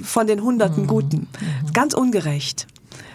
[0.03, 0.89] von den hunderten mhm.
[0.89, 1.29] Guten.
[1.41, 1.73] Mhm.
[1.73, 2.67] Ganz ungerecht.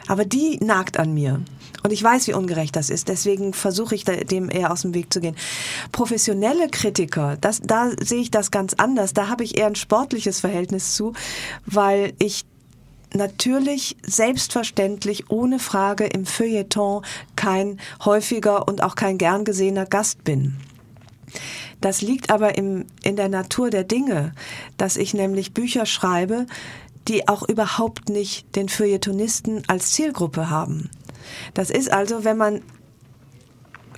[0.07, 1.41] Aber die nagt an mir.
[1.83, 3.07] Und ich weiß, wie ungerecht das ist.
[3.07, 5.35] Deswegen versuche ich dem eher aus dem Weg zu gehen.
[5.91, 9.13] Professionelle Kritiker, das, da sehe ich das ganz anders.
[9.13, 11.13] Da habe ich eher ein sportliches Verhältnis zu,
[11.65, 12.45] weil ich
[13.13, 17.03] natürlich selbstverständlich ohne Frage im Feuilleton
[17.35, 20.57] kein häufiger und auch kein gern gesehener Gast bin.
[21.81, 24.33] Das liegt aber im, in der Natur der Dinge,
[24.77, 26.47] dass ich nämlich Bücher schreibe,
[27.07, 30.89] die auch überhaupt nicht den Feuilletonisten als Zielgruppe haben.
[31.53, 32.61] Das ist also, wenn man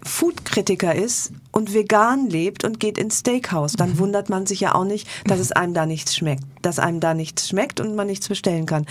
[0.03, 3.99] Foodkritiker ist und vegan lebt und geht ins Steakhouse, dann mhm.
[3.99, 7.13] wundert man sich ja auch nicht, dass es einem da nichts schmeckt, dass einem da
[7.13, 8.85] nichts schmeckt und man nichts bestellen kann.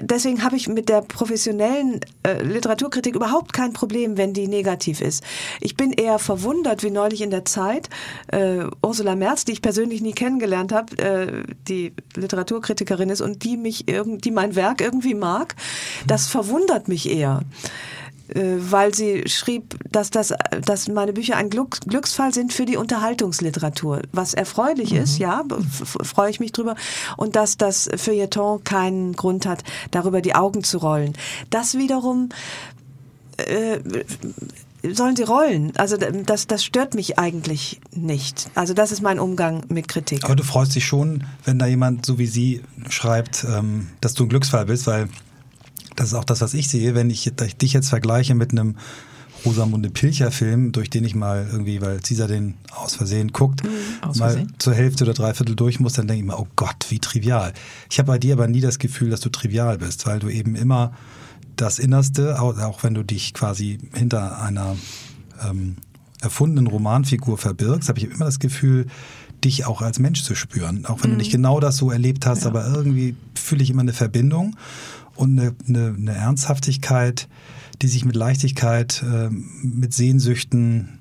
[0.00, 5.22] Deswegen habe ich mit der professionellen äh, Literaturkritik überhaupt kein Problem, wenn die negativ ist.
[5.60, 7.88] Ich bin eher verwundert, wie neulich in der Zeit
[8.28, 13.56] äh, Ursula Merz, die ich persönlich nie kennengelernt habe, äh, die Literaturkritikerin ist und die
[13.56, 15.54] mich irgend, die mein Werk irgendwie mag.
[16.06, 17.42] Das verwundert mich eher.
[18.28, 22.76] Äh, weil sie schrieb, dass, das, dass meine Bücher ein Glück, Glücksfall sind für die
[22.76, 24.02] Unterhaltungsliteratur.
[24.12, 24.98] Was erfreulich mhm.
[24.98, 25.44] ist, ja,
[26.02, 26.74] freue ich mich drüber.
[27.16, 31.12] Und dass das Feuilleton keinen Grund hat, darüber die Augen zu rollen.
[31.50, 32.30] Das wiederum
[33.36, 33.78] äh,
[34.82, 35.72] sollen sie rollen.
[35.76, 38.50] Also das, das stört mich eigentlich nicht.
[38.54, 40.24] Also das ist mein Umgang mit Kritik.
[40.24, 44.24] Aber du freust dich schon, wenn da jemand so wie sie schreibt, ähm, dass du
[44.24, 45.08] ein Glücksfall bist, weil
[45.96, 48.76] das ist auch das, was ich sehe, wenn ich, ich dich jetzt vergleiche mit einem
[49.44, 53.70] Rosamunde Pilcher-Film, durch den ich mal irgendwie, weil Caesar den aus Versehen guckt, mhm,
[54.02, 54.54] aus mal Versehen.
[54.58, 57.52] zur Hälfte oder dreiviertel durch muss, dann denke ich mir, oh Gott, wie trivial.
[57.90, 60.56] Ich habe bei dir aber nie das Gefühl, dass du trivial bist, weil du eben
[60.56, 60.92] immer
[61.56, 64.76] das Innerste, auch wenn du dich quasi hinter einer
[65.48, 65.76] ähm,
[66.20, 68.86] erfundenen Romanfigur verbirgst, habe ich immer das Gefühl,
[69.44, 70.86] dich auch als Mensch zu spüren.
[70.86, 71.14] Auch wenn mhm.
[71.14, 72.48] du nicht genau das so erlebt hast, ja.
[72.48, 74.56] aber irgendwie fühle ich immer eine Verbindung
[75.16, 77.28] und eine, eine, eine Ernsthaftigkeit,
[77.82, 80.98] die sich mit Leichtigkeit, äh, mit Sehnsüchten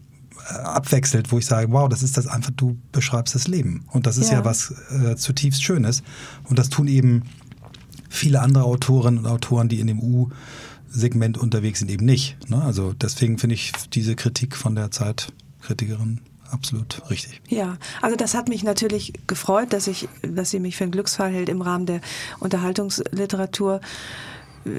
[0.49, 3.85] äh, abwechselt, wo ich sage, wow, das ist das einfach, du beschreibst das Leben.
[3.91, 6.03] Und das ist ja, ja was äh, zutiefst Schönes.
[6.43, 7.23] Und das tun eben
[8.09, 12.37] viele andere Autorinnen und Autoren, die in dem U-Segment unterwegs sind, eben nicht.
[12.49, 12.61] Ne?
[12.61, 16.21] Also deswegen finde ich diese Kritik von der Zeitkritikerin
[16.55, 17.41] absolut richtig.
[17.47, 21.31] Ja, also das hat mich natürlich gefreut, dass ich, dass sie mich für einen Glücksfall
[21.31, 22.01] hält im Rahmen der
[22.39, 23.81] Unterhaltungsliteratur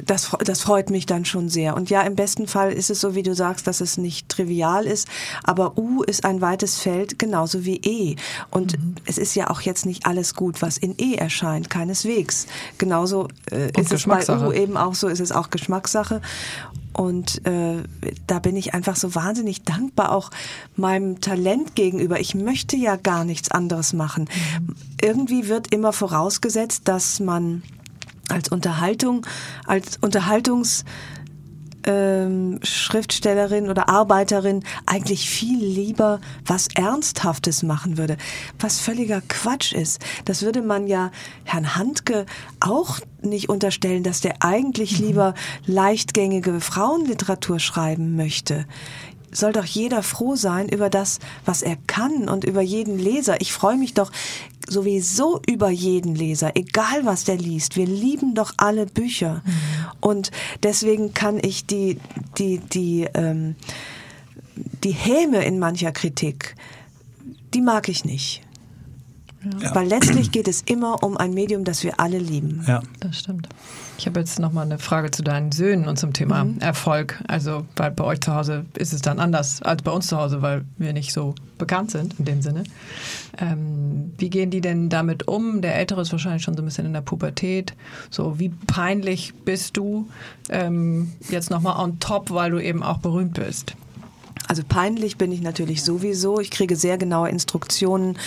[0.04, 1.76] das, das freut mich dann schon sehr.
[1.76, 4.84] Und ja, im besten Fall ist es so, wie du sagst, dass es nicht trivial
[4.84, 5.08] ist,
[5.44, 8.16] aber U ist ein weites Feld, genauso wie E.
[8.50, 8.96] Und mhm.
[9.06, 12.46] es ist ja auch jetzt nicht alles gut, was in E erscheint, keineswegs.
[12.78, 16.20] Genauso äh, ist es bei U eben auch so, ist es auch Geschmackssache.
[16.92, 17.82] Und äh,
[18.26, 20.30] da bin ich einfach so wahnsinnig dankbar auch
[20.76, 22.18] meinem Talent gegenüber.
[22.20, 24.28] Ich möchte ja gar nichts anderes machen.
[24.60, 24.74] Mhm.
[25.02, 27.62] Irgendwie wird immer vorausgesetzt, dass man
[28.28, 29.26] als Unterhaltung,
[29.66, 30.84] als Unterhaltungs
[31.86, 38.16] ähm, Schriftstellerin oder Arbeiterin eigentlich viel lieber was Ernsthaftes machen würde,
[38.58, 40.04] was völliger Quatsch ist.
[40.24, 41.10] Das würde man ja
[41.44, 42.26] Herrn Handke
[42.60, 45.06] auch nicht unterstellen, dass der eigentlich mhm.
[45.06, 45.34] lieber
[45.66, 48.66] leichtgängige Frauenliteratur schreiben möchte
[49.36, 53.40] soll doch jeder froh sein über das, was er kann und über jeden Leser.
[53.40, 54.10] Ich freue mich doch
[54.68, 57.76] sowieso über jeden Leser, egal was der liest.
[57.76, 59.42] Wir lieben doch alle Bücher.
[59.44, 59.52] Mhm.
[60.00, 60.30] Und
[60.62, 61.98] deswegen kann ich die,
[62.38, 63.56] die, die, ähm,
[64.82, 66.56] die Häme in mancher Kritik,
[67.54, 68.42] die mag ich nicht.
[69.60, 69.74] Ja.
[69.74, 72.64] Weil letztlich geht es immer um ein Medium, das wir alle lieben.
[72.66, 73.48] Ja, das stimmt.
[73.98, 76.58] Ich habe jetzt nochmal eine Frage zu deinen Söhnen und zum Thema mhm.
[76.58, 77.22] Erfolg.
[77.28, 80.42] Also, weil bei euch zu Hause ist es dann anders als bei uns zu Hause,
[80.42, 82.64] weil wir nicht so bekannt sind in dem Sinne.
[83.38, 85.62] Ähm, wie gehen die denn damit um?
[85.62, 87.74] Der Ältere ist wahrscheinlich schon so ein bisschen in der Pubertät.
[88.10, 90.08] So, wie peinlich bist du
[90.50, 93.74] ähm, jetzt nochmal on top, weil du eben auch berühmt bist?
[94.48, 96.40] Also peinlich bin ich natürlich sowieso.
[96.40, 98.18] Ich kriege sehr genaue Instruktionen,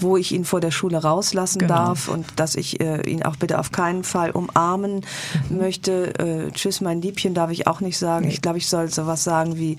[0.00, 1.74] wo ich ihn vor der Schule rauslassen genau.
[1.74, 5.04] darf und dass ich äh, ihn auch bitte auf keinen Fall umarmen
[5.50, 5.58] mhm.
[5.58, 6.18] möchte.
[6.18, 8.26] Äh, Tschüss, mein Liebchen darf ich auch nicht sagen.
[8.26, 8.32] Nee.
[8.32, 9.76] Ich glaube, ich soll sowas sagen wie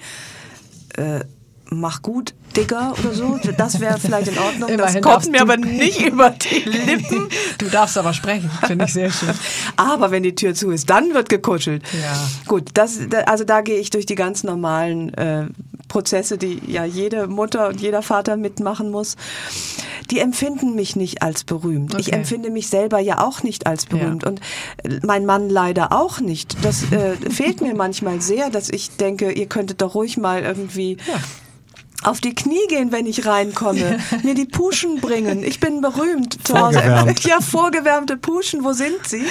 [0.97, 1.21] äh,
[1.69, 3.39] mach gut, Digger oder so.
[3.57, 4.69] Das wäre vielleicht in Ordnung.
[4.69, 7.27] Immerhin das kommt mir aber nicht über die Lippen.
[7.57, 9.33] Du darfst aber sprechen, finde ich sehr schön.
[9.75, 11.83] Aber wenn die Tür zu ist, dann wird gekuschelt.
[11.91, 12.15] Ja.
[12.47, 15.47] Gut, das, also da gehe ich durch die ganz normalen äh,
[15.87, 19.15] Prozesse, die ja jede Mutter und jeder Vater mitmachen muss,
[20.11, 21.93] die empfinden mich nicht als berühmt.
[21.93, 22.01] Okay.
[22.01, 24.29] Ich empfinde mich selber ja auch nicht als berühmt ja.
[24.29, 24.41] und
[24.83, 26.57] äh, mein Mann leider auch nicht.
[26.63, 30.97] Das äh, fehlt mir manchmal sehr, dass ich denke, ihr könntet doch ruhig mal irgendwie
[31.07, 31.19] ja
[32.03, 35.43] auf die Knie gehen, wenn ich reinkomme, mir die Puschen bringen.
[35.43, 36.81] Ich bin berühmt zu Hause.
[37.23, 39.23] Ja, vorgewärmte Puschen, wo sind sie?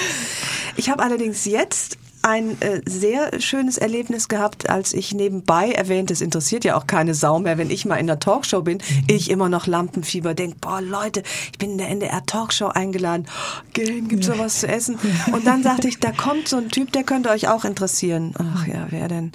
[0.77, 1.97] Ich habe allerdings jetzt
[2.27, 7.15] ein äh, sehr schönes Erlebnis gehabt, als ich nebenbei erwähnt, es interessiert ja auch keine
[7.15, 9.05] Sau mehr, wenn ich mal in der Talkshow bin, mhm.
[9.07, 11.23] ich immer noch Lampenfieber denke, boah Leute,
[11.53, 13.27] ich bin in der NDR Talkshow eingeladen,
[13.75, 14.37] gehen, gibt's ja.
[14.39, 14.99] was zu essen?
[15.33, 18.35] Und dann sagte ich, da kommt so ein Typ, der könnte euch auch interessieren.
[18.39, 19.31] Ach ja, wer denn?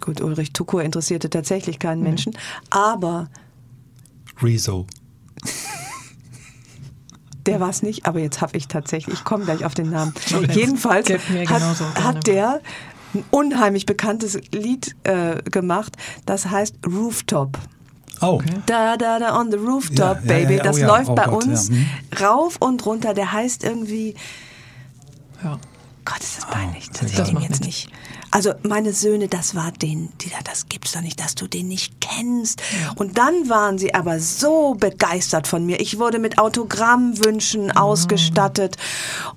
[0.00, 2.04] Gut, Ulrich Tukur interessierte tatsächlich keinen mhm.
[2.04, 2.38] Menschen,
[2.68, 3.30] aber
[4.42, 4.86] Rezo.
[7.46, 10.14] Der war es nicht, aber jetzt habe ich tatsächlich, ich komme gleich auf den Namen.
[10.52, 12.60] Jedenfalls hat, hat der
[13.14, 17.58] ein unheimlich bekanntes Lied äh, gemacht, das heißt Rooftop.
[18.20, 18.34] Oh.
[18.34, 18.54] Okay.
[18.66, 20.54] Da, da, da, on the rooftop, ja, baby.
[20.54, 21.86] Ja, ja, das oh, läuft oh, bei Gott, uns hm.
[22.20, 23.12] rauf und runter.
[23.12, 24.14] Der heißt irgendwie.
[25.42, 25.58] Ja.
[26.04, 26.90] Gott, ist das peinlich.
[26.90, 27.88] Oh, das ich ihn jetzt nicht.
[28.30, 32.00] Also meine Söhne, das war den, die, das gibt's doch nicht, dass du den nicht
[32.00, 32.62] kennst.
[32.96, 35.80] Und dann waren sie aber so begeistert von mir.
[35.80, 37.80] Ich wurde mit Autogrammwünschen oh.
[37.80, 38.76] ausgestattet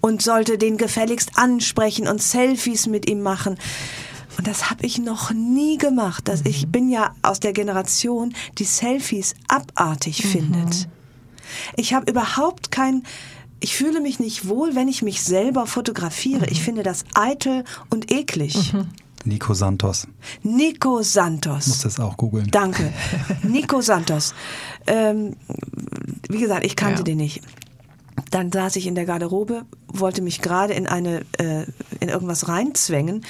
[0.02, 3.58] und sollte den gefälligst ansprechen und Selfies mit ihm machen.
[4.38, 6.28] Und das habe ich noch nie gemacht.
[6.28, 6.72] Dass ich mhm.
[6.72, 10.30] bin ja aus der Generation, die Selfies abartig mhm.
[10.30, 10.90] findet.
[11.76, 13.04] Ich habe überhaupt kein
[13.60, 16.42] ich fühle mich nicht wohl, wenn ich mich selber fotografiere.
[16.42, 16.52] Mhm.
[16.52, 18.74] Ich finde das eitel und eklig.
[18.74, 18.88] Mhm.
[19.26, 20.08] Nico Santos.
[20.44, 21.68] Nico Santos.
[21.68, 22.48] Muss das auch googeln.
[22.50, 22.94] Danke.
[23.44, 24.34] Nico Santos.
[24.86, 25.36] Ähm,
[26.30, 27.04] wie gesagt, ich kannte ja.
[27.04, 27.42] den nicht.
[28.32, 31.66] Dann saß ich in der Garderobe, wollte mich gerade in eine äh,
[32.00, 33.26] in irgendwas reinzwängen,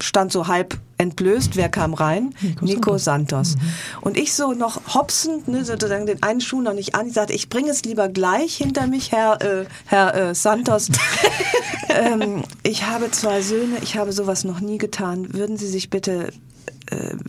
[0.00, 2.34] stand so halb entblößt, wer kam rein?
[2.40, 3.56] Nico, Nico Santos.
[3.56, 3.60] Mhm.
[4.00, 7.32] Und ich so noch hopsend, ne, sozusagen den einen Schuh noch nicht an, ich sagte,
[7.32, 10.88] ich bringe es lieber gleich hinter mich, Herr, äh, Herr äh, Santos.
[11.88, 15.34] ähm, ich habe zwei Söhne, ich habe sowas noch nie getan.
[15.34, 16.32] Würden Sie sich bitte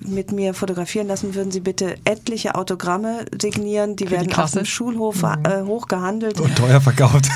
[0.02, 3.96] mit mir fotografieren lassen, würden Sie bitte etliche Autogramme signieren.
[3.96, 5.46] Die Für werden die auf dem Schulhof mhm.
[5.46, 6.40] äh, hochgehandelt.
[6.40, 7.28] Und teuer verkauft.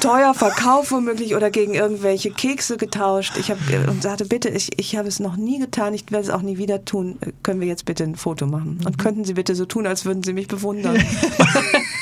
[0.00, 3.36] teuer verkauft womöglich oder gegen irgendwelche Kekse getauscht.
[3.36, 6.24] Ich habe äh, und sagte, bitte, ich, ich habe es noch nie getan, ich werde
[6.24, 7.18] es auch nie wieder tun.
[7.20, 8.80] Äh, können wir jetzt bitte ein Foto machen?
[8.84, 9.02] Und mhm.
[9.02, 10.96] könnten Sie bitte so tun, als würden Sie mich bewundern?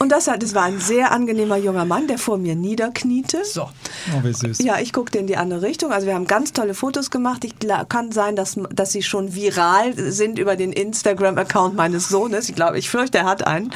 [0.00, 3.44] und das, das war ein sehr angenehmer junger Mann, der vor mir niederkniete.
[3.44, 3.62] So.
[3.62, 4.58] Oh, wie süß.
[4.58, 5.92] Ja, ich guckte in die andere Richtung.
[5.92, 7.44] Also wir haben ganz tolle Fotos gemacht.
[7.44, 7.54] Ich
[7.88, 12.48] kann sein, dass, dass sie schon viral sind über den Instagram-Account meines Sohnes.
[12.48, 13.70] Ich glaube, ich fürchte, er hat einen.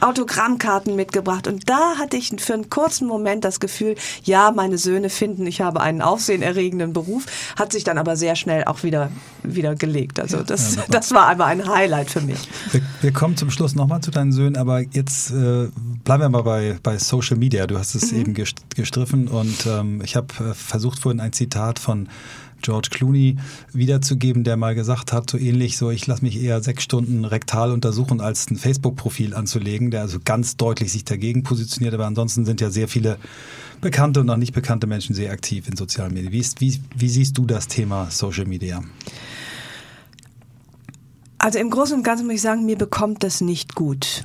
[0.00, 1.46] Autogrammkarten mitgebracht.
[1.46, 5.46] Und da hatte ich für einen kurzen kurzen Moment das Gefühl, ja, meine Söhne finden,
[5.46, 9.10] ich habe einen aufsehenerregenden Beruf, hat sich dann aber sehr schnell auch wieder,
[9.42, 10.20] wieder gelegt.
[10.20, 12.48] Also das, ja, das war aber ein Highlight für mich.
[12.70, 15.34] Wir, wir kommen zum Schluss nochmal zu deinen Söhnen, aber jetzt äh,
[16.04, 17.66] bleiben wir mal bei, bei Social Media.
[17.66, 18.20] Du hast es mhm.
[18.20, 22.08] eben gestriffen und ähm, ich habe äh, versucht vorhin ein Zitat von
[22.64, 23.36] George Clooney
[23.72, 27.70] wiederzugeben, der mal gesagt hat, so ähnlich, so ich lasse mich eher sechs Stunden rektal
[27.70, 31.92] untersuchen, als ein Facebook-Profil anzulegen, der also ganz deutlich sich dagegen positioniert.
[31.92, 33.18] Aber ansonsten sind ja sehr viele
[33.82, 36.32] bekannte und auch nicht bekannte Menschen sehr aktiv in sozialen Medien.
[36.32, 38.82] Wie, ist, wie, wie siehst du das Thema Social Media?
[41.36, 44.24] Also im Großen und Ganzen muss ich sagen, mir bekommt das nicht gut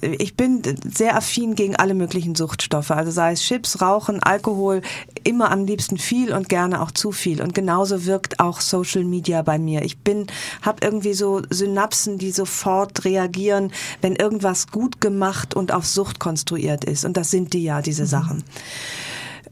[0.00, 4.82] ich bin sehr affin gegen alle möglichen Suchtstoffe, also sei es Chips, Rauchen, Alkohol,
[5.24, 7.42] immer am liebsten viel und gerne auch zu viel.
[7.42, 9.82] Und genauso wirkt auch Social Media bei mir.
[9.82, 10.26] Ich bin,
[10.62, 16.84] habe irgendwie so Synapsen, die sofort reagieren, wenn irgendwas gut gemacht und auf Sucht konstruiert
[16.84, 17.04] ist.
[17.04, 18.08] Und das sind die ja, diese mhm.
[18.08, 18.44] Sachen.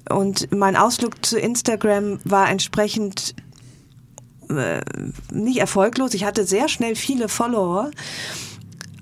[0.09, 3.35] Und mein Ausflug zu Instagram war entsprechend
[4.49, 4.81] äh,
[5.31, 6.15] nicht erfolglos.
[6.15, 7.91] Ich hatte sehr schnell viele Follower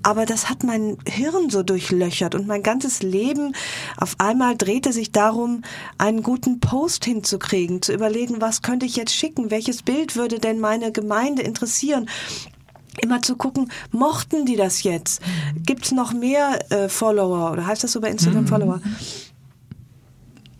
[0.07, 3.53] aber das hat mein Hirn so durchlöchert und mein ganzes Leben
[3.97, 5.63] auf einmal drehte sich darum,
[5.97, 10.61] einen guten Post hinzukriegen, zu überlegen, was könnte ich jetzt schicken, welches Bild würde denn
[10.61, 12.09] meine Gemeinde interessieren
[13.01, 15.19] immer zu gucken, mochten die das jetzt?
[15.19, 15.63] Mhm.
[15.63, 18.47] Gibt es noch mehr äh, Follower oder heißt das so bei Instagram mhm.
[18.47, 18.81] Follower?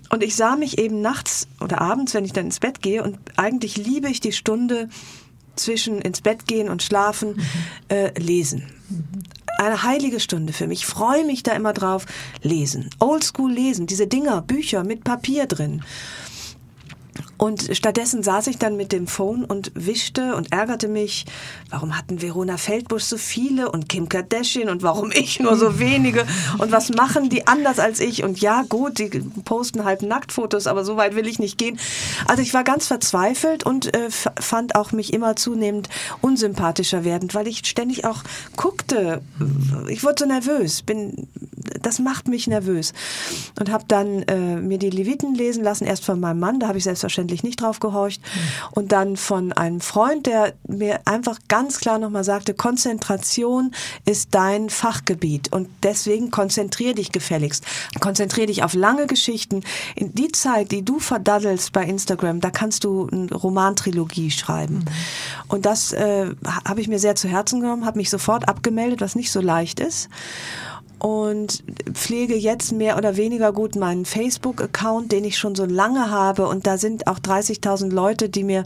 [0.10, 3.18] Und ich sah mich eben nachts oder abends, wenn ich dann ins Bett gehe und
[3.38, 4.89] eigentlich liebe ich die Stunde
[5.56, 7.43] zwischen ins Bett gehen und schlafen, mhm.
[7.88, 8.64] äh, lesen.
[9.58, 10.80] Eine heilige Stunde für mich.
[10.80, 12.05] Ich freue mich da immer drauf.
[12.43, 12.89] Lesen.
[12.99, 13.88] Oldschool lesen.
[13.88, 15.82] Diese Dinger, Bücher mit Papier drin.
[17.38, 21.25] Und stattdessen saß ich dann mit dem Phone und wischte und ärgerte mich,
[21.69, 26.25] warum hatten Verona Feldbusch so viele und Kim Kardashian und warum ich nur so wenige
[26.57, 29.09] und was machen die anders als ich und ja gut, die
[29.45, 31.79] posten halt Nacktfotos, aber so weit will ich nicht gehen.
[32.27, 35.89] Also ich war ganz verzweifelt und äh, fand auch mich immer zunehmend
[36.21, 38.23] unsympathischer werdend, weil ich ständig auch
[38.55, 39.21] guckte.
[39.89, 41.27] Ich wurde so nervös, bin
[41.81, 42.93] das macht mich nervös
[43.59, 46.77] und habe dann äh, mir die Leviten lesen lassen, erst von meinem Mann, da habe
[46.77, 48.21] ich selbstverständlich selbstverständlich nicht drauf gehorcht.
[48.71, 53.71] Und dann von einem Freund, der mir einfach ganz klar nochmal sagte, Konzentration
[54.05, 57.65] ist dein Fachgebiet und deswegen konzentrier dich gefälligst.
[57.99, 59.63] Konzentrier dich auf lange Geschichten.
[59.95, 64.75] In die Zeit, die du verdaddelst bei Instagram, da kannst du eine Romantrilogie schreiben.
[64.75, 64.86] Mhm.
[65.47, 66.32] Und das äh,
[66.65, 69.80] habe ich mir sehr zu Herzen genommen, habe mich sofort abgemeldet, was nicht so leicht
[69.80, 70.09] ist
[71.00, 76.48] und pflege jetzt mehr oder weniger gut meinen Facebook-Account, den ich schon so lange habe.
[76.48, 78.66] Und da sind auch 30.000 Leute, die mir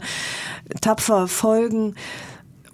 [0.80, 1.94] tapfer folgen.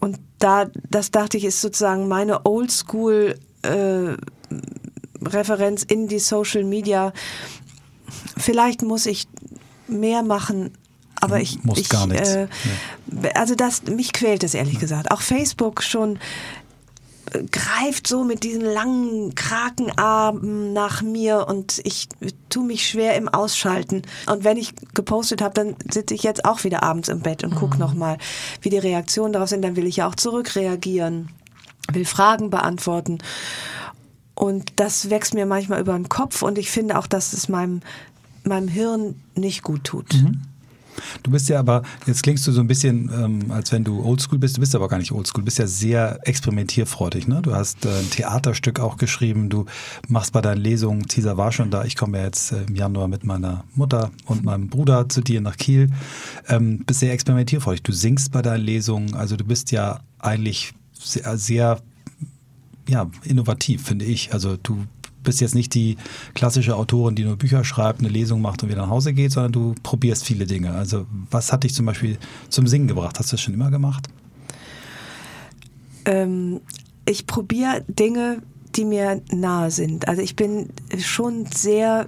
[0.01, 4.15] Und da, das dachte ich, ist sozusagen meine Oldschool äh,
[5.25, 7.13] Referenz in die Social Media.
[8.37, 9.27] Vielleicht muss ich
[9.89, 10.73] mehr machen,
[11.21, 12.35] aber ich muss ich, gar nichts.
[12.35, 12.49] Äh,
[13.35, 15.11] also das mich quält es ehrlich gesagt.
[15.11, 16.19] Auch Facebook schon
[17.51, 22.09] greift so mit diesen langen Krakenarmen nach mir und ich
[22.49, 24.03] tue mich schwer im Ausschalten.
[24.26, 27.55] Und wenn ich gepostet habe, dann sitze ich jetzt auch wieder abends im Bett und
[27.55, 27.81] gucke mhm.
[27.81, 28.18] nochmal,
[28.62, 29.62] wie die Reaktionen darauf sind.
[29.62, 31.31] Dann will ich ja auch zurückreagieren,
[31.93, 33.18] will Fragen beantworten.
[34.35, 37.81] Und das wächst mir manchmal über den Kopf und ich finde auch, dass es meinem,
[38.45, 40.14] meinem Hirn nicht gut tut.
[40.14, 40.43] Mhm.
[41.22, 44.38] Du bist ja aber, jetzt klingst du so ein bisschen, ähm, als wenn du oldschool
[44.38, 47.28] bist, du bist aber gar nicht oldschool, du bist ja sehr experimentierfreudig.
[47.28, 47.40] Ne?
[47.42, 49.66] Du hast äh, ein Theaterstück auch geschrieben, du
[50.09, 53.09] machst bei deinen Lesungen, Caesar war schon da, ich komme ja jetzt äh, im Januar
[53.09, 55.90] mit meiner Mutter und meinem Bruder zu dir nach Kiel,
[56.49, 57.82] ähm, bist sehr experimentierfreudig.
[57.82, 61.80] Du singst bei deinen Lesungen, also du bist ja eigentlich sehr, sehr
[62.88, 64.32] ja, innovativ, finde ich.
[64.32, 64.84] Also du
[65.29, 65.99] bist jetzt nicht die
[66.33, 69.53] klassische Autorin, die nur Bücher schreibt, eine Lesung macht und wieder nach Hause geht, sondern
[69.53, 70.72] du probierst viele Dinge.
[70.72, 72.16] Also was hat dich zum Beispiel
[72.49, 73.18] zum Singen gebracht?
[73.18, 74.09] Hast du das schon immer gemacht?
[76.07, 76.62] Ähm,
[77.05, 78.41] ich probiere Dinge,
[78.74, 80.09] die mir nahe sind.
[80.09, 82.07] Also ich bin schon sehr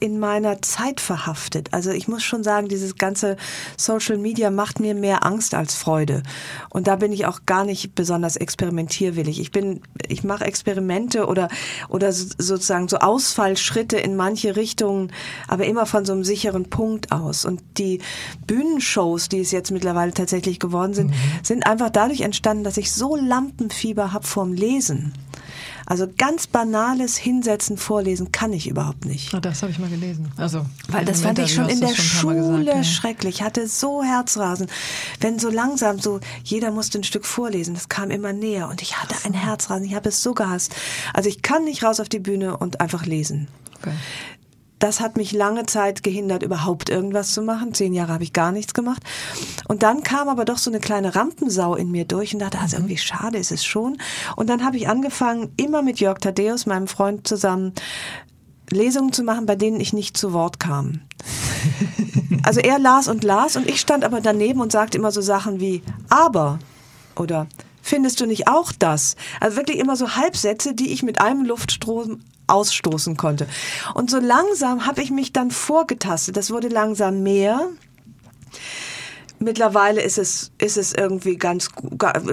[0.00, 1.68] in meiner Zeit verhaftet.
[1.72, 3.36] Also ich muss schon sagen, dieses ganze
[3.76, 6.22] Social Media macht mir mehr Angst als Freude.
[6.70, 9.40] Und da bin ich auch gar nicht besonders experimentierwillig.
[9.40, 11.48] Ich bin, ich mache Experimente oder,
[11.88, 15.12] oder sozusagen so Ausfallschritte in manche Richtungen,
[15.46, 17.44] aber immer von so einem sicheren Punkt aus.
[17.44, 18.00] Und die
[18.46, 21.14] Bühnenshows, die es jetzt mittlerweile tatsächlich geworden sind, mhm.
[21.42, 25.12] sind einfach dadurch entstanden, dass ich so Lampenfieber habe vorm Lesen.
[25.88, 29.32] Also ganz banales Hinsetzen, Vorlesen kann ich überhaupt nicht.
[29.32, 30.30] Oh, das habe ich mal gelesen.
[30.36, 33.36] Also, Weil das fand ich schon in der schon Schule gesagt, schrecklich.
[33.36, 34.66] Ich hatte so Herzrasen.
[35.20, 38.98] Wenn so langsam so, jeder musste ein Stück vorlesen, das kam immer näher und ich
[38.98, 39.86] hatte ein Herzrasen.
[39.86, 40.76] Ich habe es so gehasst.
[41.14, 43.48] Also ich kann nicht raus auf die Bühne und einfach lesen.
[43.80, 43.94] Okay
[44.78, 47.74] das hat mich lange Zeit gehindert, überhaupt irgendwas zu machen.
[47.74, 49.02] Zehn Jahre habe ich gar nichts gemacht.
[49.66, 52.76] Und dann kam aber doch so eine kleine Rampensau in mir durch und dachte, also
[52.76, 53.98] irgendwie schade ist es schon.
[54.36, 57.72] Und dann habe ich angefangen, immer mit Jörg Thaddeus, meinem Freund, zusammen
[58.70, 61.00] Lesungen zu machen, bei denen ich nicht zu Wort kam.
[62.44, 65.60] Also er las und las und ich stand aber daneben und sagte immer so Sachen
[65.60, 66.58] wie aber
[67.14, 67.46] oder
[67.82, 69.16] findest du nicht auch das?
[69.40, 73.46] Also wirklich immer so Halbsätze, die ich mit einem Luftstrom ausstoßen konnte.
[73.94, 76.36] Und so langsam habe ich mich dann vorgetastet.
[76.36, 77.68] Das wurde langsam mehr.
[79.40, 81.68] Mittlerweile ist es, ist es irgendwie ganz,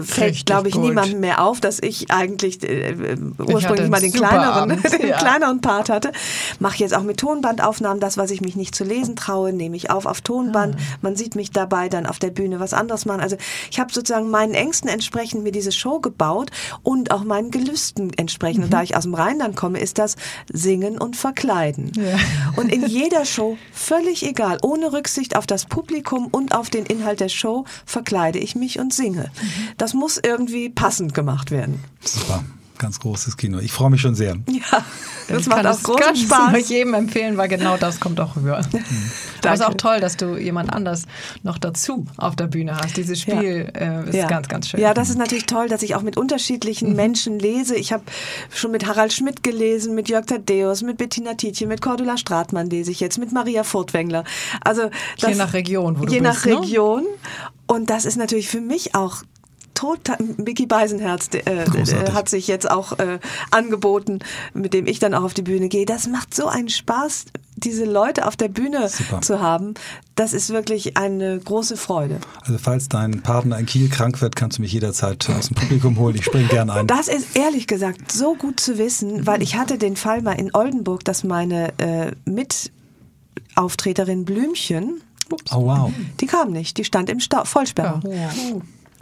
[0.04, 0.84] fällt, glaube ich, gut.
[0.84, 5.18] niemandem mehr auf, dass ich eigentlich äh, ursprünglich mal den kleineren, den ja.
[5.18, 6.12] kleineren Part hatte.
[6.60, 9.92] Mache jetzt auch mit Tonbandaufnahmen das, was ich mich nicht zu lesen traue, nehme ich
[9.92, 10.76] auf auf Tonband.
[10.76, 10.98] Ah.
[11.02, 13.22] Man sieht mich dabei dann auf der Bühne was anderes machen.
[13.22, 13.38] Also
[13.70, 16.52] ich habe sozusagen meinen Ängsten entsprechend mir diese Show gebaut
[16.84, 18.60] und auch meinen Gelüsten entsprechend.
[18.60, 18.64] Mhm.
[18.66, 20.16] Und da ich aus dem Rheinland komme, ist das
[20.52, 21.92] Singen und Verkleiden.
[21.96, 22.18] Ja.
[22.56, 27.20] Und in jeder Show völlig egal, ohne Rücksicht auf das Publikum und auf den Inhalt
[27.20, 29.32] der Show verkleide ich mich und singe.
[29.78, 31.84] Das muss irgendwie passend gemacht werden.
[32.02, 32.44] Super
[32.78, 33.60] ganz großes Kino.
[33.60, 34.36] Ich freue mich schon sehr.
[34.48, 34.84] Ja,
[35.28, 36.38] das ich macht auch großen Spaß.
[36.38, 38.62] Kann ich jedem empfehlen, weil genau das kommt auch rüber.
[38.72, 38.80] Mhm.
[39.44, 41.04] Aber es ist auch toll, dass du jemand anders
[41.44, 42.98] noch dazu auf der Bühne hast.
[42.98, 44.02] Dieses Spiel ja.
[44.02, 44.28] äh, ist ja.
[44.28, 44.80] ganz, ganz schön.
[44.80, 46.96] Ja, das ist natürlich toll, dass ich auch mit unterschiedlichen mhm.
[46.96, 47.76] Menschen lese.
[47.76, 48.04] Ich habe
[48.50, 52.92] schon mit Harald Schmidt gelesen, mit Jörg Thaddeus, mit Bettina Tietje, mit Cordula Stratmann lese
[52.92, 54.24] ich jetzt, mit Maria Furtwängler.
[54.64, 56.46] Also das, je nach Region, wo du je bist.
[56.46, 56.62] Je nach ne?
[56.62, 57.04] Region.
[57.68, 59.24] Und das ist natürlich für mich auch
[59.76, 61.66] total, Mickey Beisenherz äh,
[62.12, 63.20] hat sich jetzt auch äh,
[63.52, 64.20] angeboten,
[64.54, 65.86] mit dem ich dann auch auf die Bühne gehe.
[65.86, 69.22] Das macht so einen Spaß, diese Leute auf der Bühne Super.
[69.22, 69.76] zu haben.
[70.16, 72.20] Das ist wirklich eine große Freude.
[72.42, 75.98] Also falls dein Partner in Kiel krank wird, kannst du mich jederzeit aus dem Publikum
[76.00, 76.16] holen.
[76.16, 76.88] Ich springe gern ein.
[76.88, 80.54] Das ist ehrlich gesagt so gut zu wissen, weil ich hatte den Fall mal in
[80.54, 85.02] Oldenburg, dass meine äh, Mitauftreterin Blümchen,
[85.32, 85.52] Ups.
[85.52, 85.92] Oh wow.
[86.20, 88.04] Die kam nicht, die stand im Stau Vollsperrung.
[88.12, 88.30] Ja.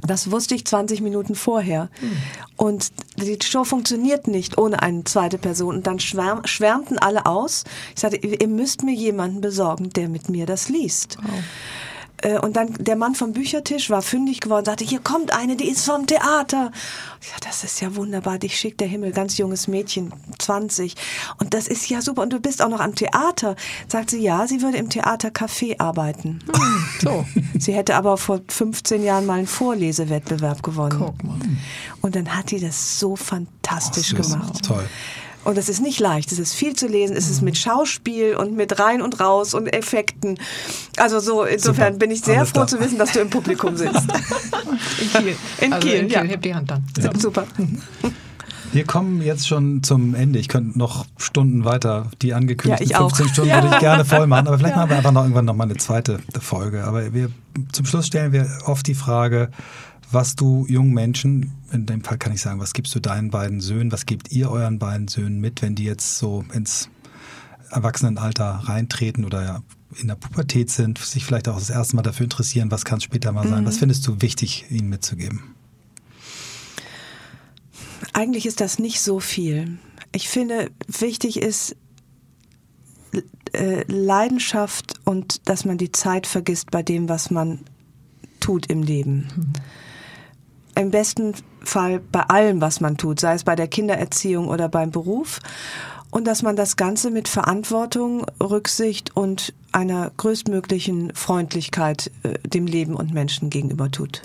[0.05, 1.89] Das wusste ich 20 Minuten vorher.
[2.01, 2.17] Mhm.
[2.57, 5.75] Und die Show funktioniert nicht ohne eine zweite Person.
[5.75, 7.63] Und dann schwärm, schwärmten alle aus.
[7.95, 11.17] Ich sagte, ihr müsst mir jemanden besorgen, der mit mir das liest.
[11.21, 11.31] Wow.
[12.17, 15.69] Äh, und dann der Mann vom Büchertisch war fündig geworden, sagte, hier kommt eine, die
[15.69, 16.71] ist vom Theater.
[17.21, 20.95] Ja, das ist ja wunderbar, dich schickt der Himmel, ganz junges Mädchen, 20.
[21.39, 22.21] Und das ist ja super.
[22.21, 23.55] Und du bist auch noch am Theater.
[23.87, 26.39] Sagt sie, ja, sie würde im Theater Café arbeiten.
[26.53, 27.25] Hm, so.
[27.59, 30.97] sie hätte aber vor 15 Jahren mal einen Vorlesewettbewerb gewonnen.
[30.97, 31.37] Guck mal.
[32.01, 34.65] Und dann hat die das so fantastisch oh, gemacht.
[34.65, 34.87] Toll.
[35.43, 36.31] Und es ist nicht leicht.
[36.31, 37.15] Es ist viel zu lesen.
[37.15, 40.39] Es ist mit Schauspiel und mit rein und raus und Effekten.
[40.97, 41.99] Also so, insofern Super.
[41.99, 42.67] bin ich sehr Alles froh da.
[42.67, 43.95] zu wissen, dass du im Publikum sitzt.
[45.01, 45.35] in Kiel.
[45.59, 46.15] In also Kiel, in Kiel.
[46.15, 46.23] Ja.
[46.23, 46.83] Heb die Hand dann.
[46.97, 47.11] Ja.
[47.17, 47.45] Super.
[48.71, 50.39] Wir kommen jetzt schon zum Ende.
[50.39, 53.61] Ich könnte noch Stunden weiter, die angekündigten ja, 15 Stunden ja.
[53.61, 54.47] würde ich gerne voll machen.
[54.47, 54.81] Aber vielleicht ja.
[54.81, 56.83] machen wir einfach noch irgendwann noch mal eine zweite Folge.
[56.85, 57.29] Aber wir,
[57.71, 59.49] zum Schluss stellen wir oft die Frage,
[60.13, 63.61] was du jungen Menschen, in dem Fall kann ich sagen, was gibst du deinen beiden
[63.61, 66.89] Söhnen, was gebt ihr euren beiden Söhnen mit, wenn die jetzt so ins
[67.71, 69.63] Erwachsenenalter reintreten oder
[69.99, 73.03] in der Pubertät sind, sich vielleicht auch das erste Mal dafür interessieren, was kann es
[73.03, 73.61] später mal sein?
[73.63, 73.67] Mhm.
[73.67, 75.55] Was findest du wichtig, ihnen mitzugeben?
[78.13, 79.77] Eigentlich ist das nicht so viel.
[80.11, 81.75] Ich finde, wichtig ist
[83.53, 87.61] äh, Leidenschaft und dass man die Zeit vergisst bei dem, was man
[88.39, 89.27] tut im Leben.
[89.35, 89.53] Mhm
[90.75, 94.91] im besten Fall bei allem, was man tut, sei es bei der Kindererziehung oder beim
[94.91, 95.39] Beruf.
[96.09, 102.95] Und dass man das Ganze mit Verantwortung, Rücksicht und einer größtmöglichen Freundlichkeit äh, dem Leben
[102.95, 104.21] und Menschen gegenüber tut.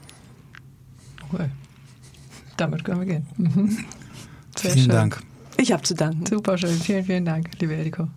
[1.33, 1.49] Okay.
[2.59, 3.27] Damit können wir gehen.
[3.39, 3.85] Mhm.
[4.59, 4.89] Vielen schön.
[4.89, 5.23] Dank.
[5.57, 6.27] Ich habe zu danken.
[6.27, 6.77] Super schön.
[6.77, 8.09] Vielen, vielen Dank, liebe Eliko.